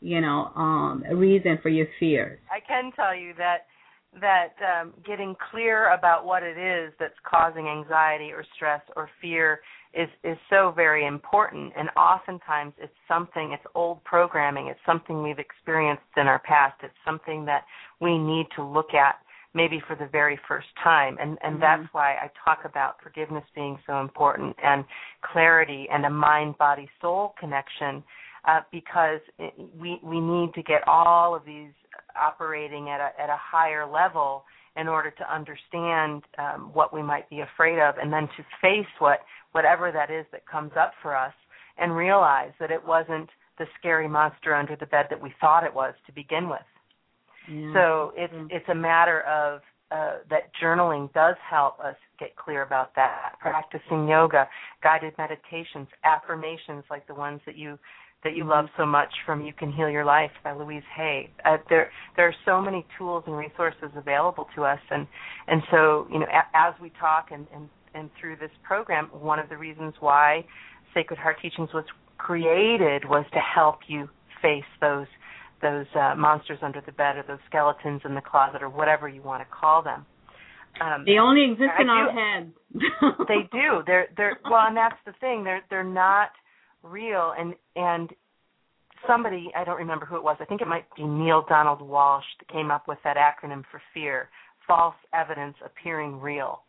[0.00, 2.38] you know, um, reason for your fears.
[2.50, 3.66] I can tell you that
[4.20, 9.60] that um, getting clear about what it is that's causing anxiety or stress or fear
[9.92, 15.38] is is so very important and oftentimes it's something it's old programming it's something we've
[15.38, 17.64] experienced in our past it's something that
[18.00, 19.16] we need to look at
[19.56, 21.60] maybe for the very first time and and mm-hmm.
[21.62, 24.84] that's why I talk about forgiveness being so important and
[25.32, 28.04] clarity and a mind body soul connection
[28.46, 31.72] uh, because it, we we need to get all of these
[32.20, 34.44] operating at a at a higher level
[34.76, 38.92] in order to understand um, what we might be afraid of and then to face
[38.98, 39.20] what
[39.52, 41.32] whatever that is that comes up for us
[41.78, 43.28] and realize that it wasn't
[43.58, 46.60] the scary monster under the bed that we thought it was to begin with
[47.48, 47.72] yeah.
[47.74, 52.94] So it's it's a matter of uh, that journaling does help us get clear about
[52.96, 53.34] that.
[53.40, 54.48] Practicing yoga,
[54.82, 57.78] guided meditations, affirmations like the ones that you
[58.24, 61.30] that you love so much from You Can Heal Your Life by Louise Hay.
[61.44, 65.06] Uh, there there are so many tools and resources available to us, and
[65.46, 69.38] and so you know a, as we talk and, and and through this program, one
[69.38, 70.44] of the reasons why
[70.94, 71.84] Sacred Heart Teachings was
[72.18, 74.08] created was to help you
[74.42, 75.06] face those
[75.62, 79.22] those uh, monsters under the bed or those skeletons in the closet or whatever you
[79.22, 80.04] want to call them.
[80.80, 82.52] Um, they only exist in our heads.
[83.28, 83.82] they do.
[83.86, 85.42] They're they're well, and that's the thing.
[85.42, 86.30] They're they're not
[86.82, 88.10] real and and
[89.06, 90.36] somebody I don't remember who it was.
[90.40, 93.80] I think it might be Neale Donald Walsch that came up with that acronym for
[93.94, 94.28] fear.
[94.66, 96.62] False evidence appearing real.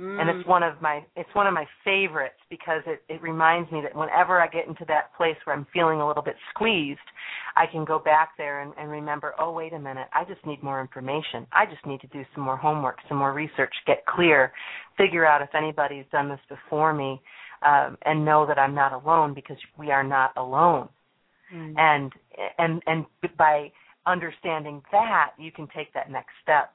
[0.00, 0.18] Mm.
[0.18, 3.82] And it's one of my it's one of my favorites because it it reminds me
[3.82, 7.00] that whenever I get into that place where I'm feeling a little bit squeezed,
[7.54, 10.62] I can go back there and, and remember, oh wait a minute, I just need
[10.62, 11.46] more information.
[11.52, 14.52] I just need to do some more homework, some more research, get clear,
[14.96, 17.20] figure out if anybody's done this before me,
[17.60, 20.88] um, and know that I'm not alone because we are not alone.
[21.54, 21.74] Mm.
[21.76, 22.12] And
[22.56, 23.04] and and
[23.36, 23.70] by
[24.06, 26.72] understanding that, you can take that next step.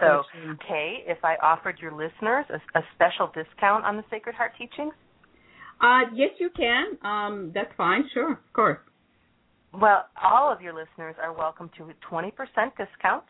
[0.00, 0.22] So,
[0.68, 4.92] Kay, if I offered your listeners a, a special discount on the Sacred Heart teachings?
[5.80, 6.98] Uh, yes, you can.
[7.02, 8.04] Um, that's fine.
[8.12, 8.78] Sure, of course.
[9.72, 12.30] Well, all of your listeners are welcome to a 20%
[12.76, 13.24] discount.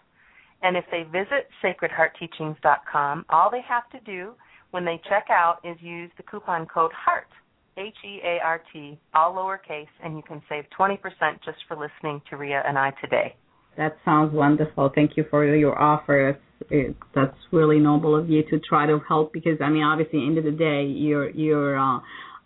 [0.62, 4.32] And if they visit sacredheartteachings.com, all they have to do
[4.70, 7.28] when they check out is use the coupon code HEART,
[7.76, 10.98] H E A R T, all lowercase, and you can save 20%
[11.44, 13.36] just for listening to Rea and I today.
[13.76, 14.90] That sounds wonderful.
[14.94, 16.30] Thank you for your offer.
[16.30, 16.40] It's,
[16.70, 20.38] it, that's really noble of you to try to help because I mean, obviously, end
[20.38, 22.00] of the day, your your uh,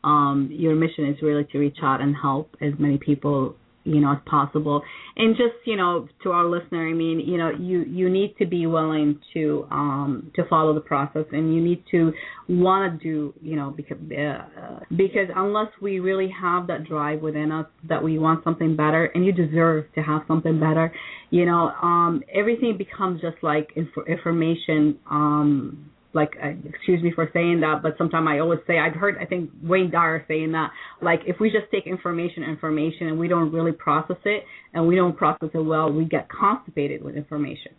[0.05, 3.57] um, your mission is really to reach out and help as many people
[3.89, 4.83] you know as possible.
[5.17, 8.47] And just you know to our listener i mean you know you you need to
[8.47, 12.13] be willing to um to follow the process and you need to
[12.49, 17.53] want to do you know because uh, because unless we really have that drive within
[17.53, 20.93] us that we want something better and you deserve to have something better
[21.31, 27.29] you know um everything becomes just like inf- information um like uh, excuse me for
[27.33, 30.71] saying that but sometimes i always say i've heard i think wayne dyer saying that
[31.03, 34.97] like if we just take information information and we don't really process it and we
[34.97, 37.73] don't process it well we get constipated with information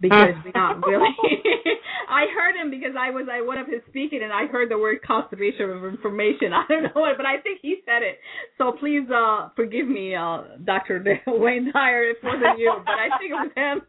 [0.00, 1.08] because we're not really.
[2.08, 4.78] I heard him because I was I one of his speaking and I heard the
[4.78, 6.52] word conservation of information.
[6.54, 8.18] I don't know it, but I think he said it.
[8.58, 11.02] So please uh forgive me, uh Dr.
[11.26, 13.82] Wayne Dyer, it wasn't you, but I think it was him.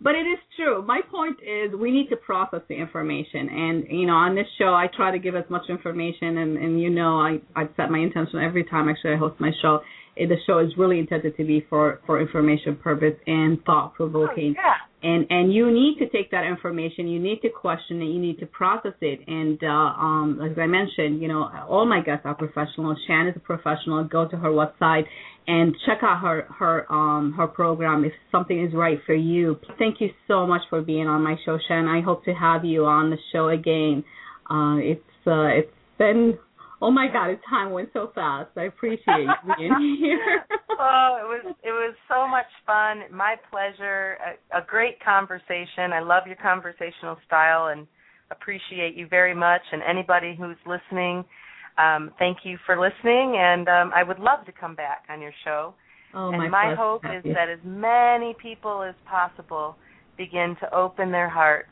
[0.00, 0.84] but it is true.
[0.84, 4.74] My point is we need to process the information and you know, on this show
[4.74, 7.98] I try to give as much information and, and you know I, I set my
[7.98, 9.80] intention every time actually I host my show
[10.16, 14.54] the show is really intended to be for for information purpose and thought provoking.
[14.58, 14.74] Oh, yeah.
[15.04, 18.38] And and you need to take that information, you need to question it, you need
[18.38, 19.20] to process it.
[19.26, 22.98] And uh, um, as I mentioned, you know, all my guests are professionals.
[23.06, 24.04] Shann is a professional.
[24.04, 25.04] Go to her website
[25.48, 29.58] and check out her her um her program if something is right for you.
[29.78, 31.88] Thank you so much for being on my show, Shann.
[31.88, 34.04] I hope to have you on the show again.
[34.48, 36.38] Uh, it's uh, it's been
[36.82, 38.50] Oh my God, time went so fast.
[38.56, 40.44] I appreciate you being here.
[40.80, 43.02] oh, it was it was so much fun.
[43.16, 44.18] My pleasure.
[44.52, 45.92] A, a great conversation.
[45.94, 47.86] I love your conversational style and
[48.32, 49.62] appreciate you very much.
[49.70, 51.24] And anybody who's listening,
[51.78, 53.36] um, thank you for listening.
[53.38, 55.74] And um, I would love to come back on your show.
[56.14, 59.76] Oh, and my, my hope is that as many people as possible
[60.18, 61.68] begin to open their hearts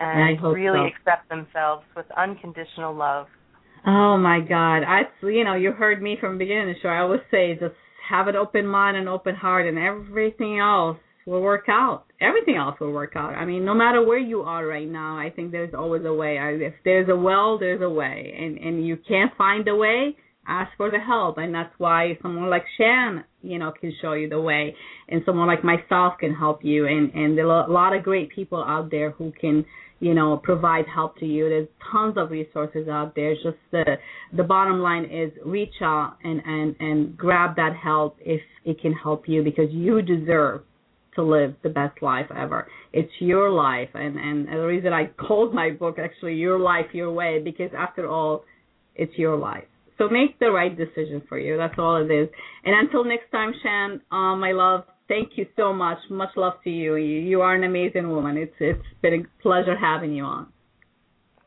[0.00, 0.86] and really so.
[0.86, 3.26] accept themselves with unconditional love.
[3.86, 4.82] Oh my God!
[4.82, 6.88] I you know you heard me from the beginning of the show.
[6.88, 7.74] I always say just
[8.08, 12.04] have an open mind and open heart, and everything else will work out.
[12.20, 13.34] Everything else will work out.
[13.34, 16.38] I mean, no matter where you are right now, I think there's always a way.
[16.40, 20.16] If there's a well, there's a way, and and you can't find a way,
[20.48, 24.28] ask for the help, and that's why someone like Shann, you know, can show you
[24.28, 24.74] the way,
[25.08, 28.30] and someone like myself can help you, and and there are a lot of great
[28.30, 29.64] people out there who can
[30.00, 31.48] you know provide help to you.
[31.48, 33.34] There's tons of resources out there.
[33.34, 33.96] Just the
[34.36, 38.92] the bottom line is reach out and and and grab that help if it can
[38.92, 40.62] help you because you deserve
[41.14, 42.68] to live the best life ever.
[42.92, 47.12] It's your life and and the reason i called my book actually your life your
[47.12, 48.44] way because after all
[48.94, 49.64] it's your life
[49.98, 52.28] so make the right decision for you that's all it is
[52.64, 55.98] and until next time shann uh, my love Thank you so much.
[56.10, 56.96] Much love to you.
[56.96, 58.36] You, you are an amazing woman.
[58.36, 60.48] It's it's been a pleasure having you on.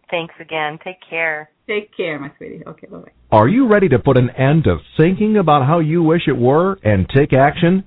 [0.10, 0.80] Thanks again.
[0.84, 1.50] Take care.
[1.68, 2.64] Take care, my sweetie.
[2.66, 3.12] Okay, bye bye.
[3.32, 6.80] Are you ready to put an end to thinking about how you wish it were
[6.84, 7.84] and take action?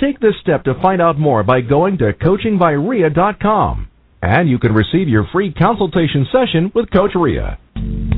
[0.00, 3.88] Take this step to find out more by going to coachingbyrea.com.
[4.22, 8.17] And you can receive your free consultation session with Coach Rea.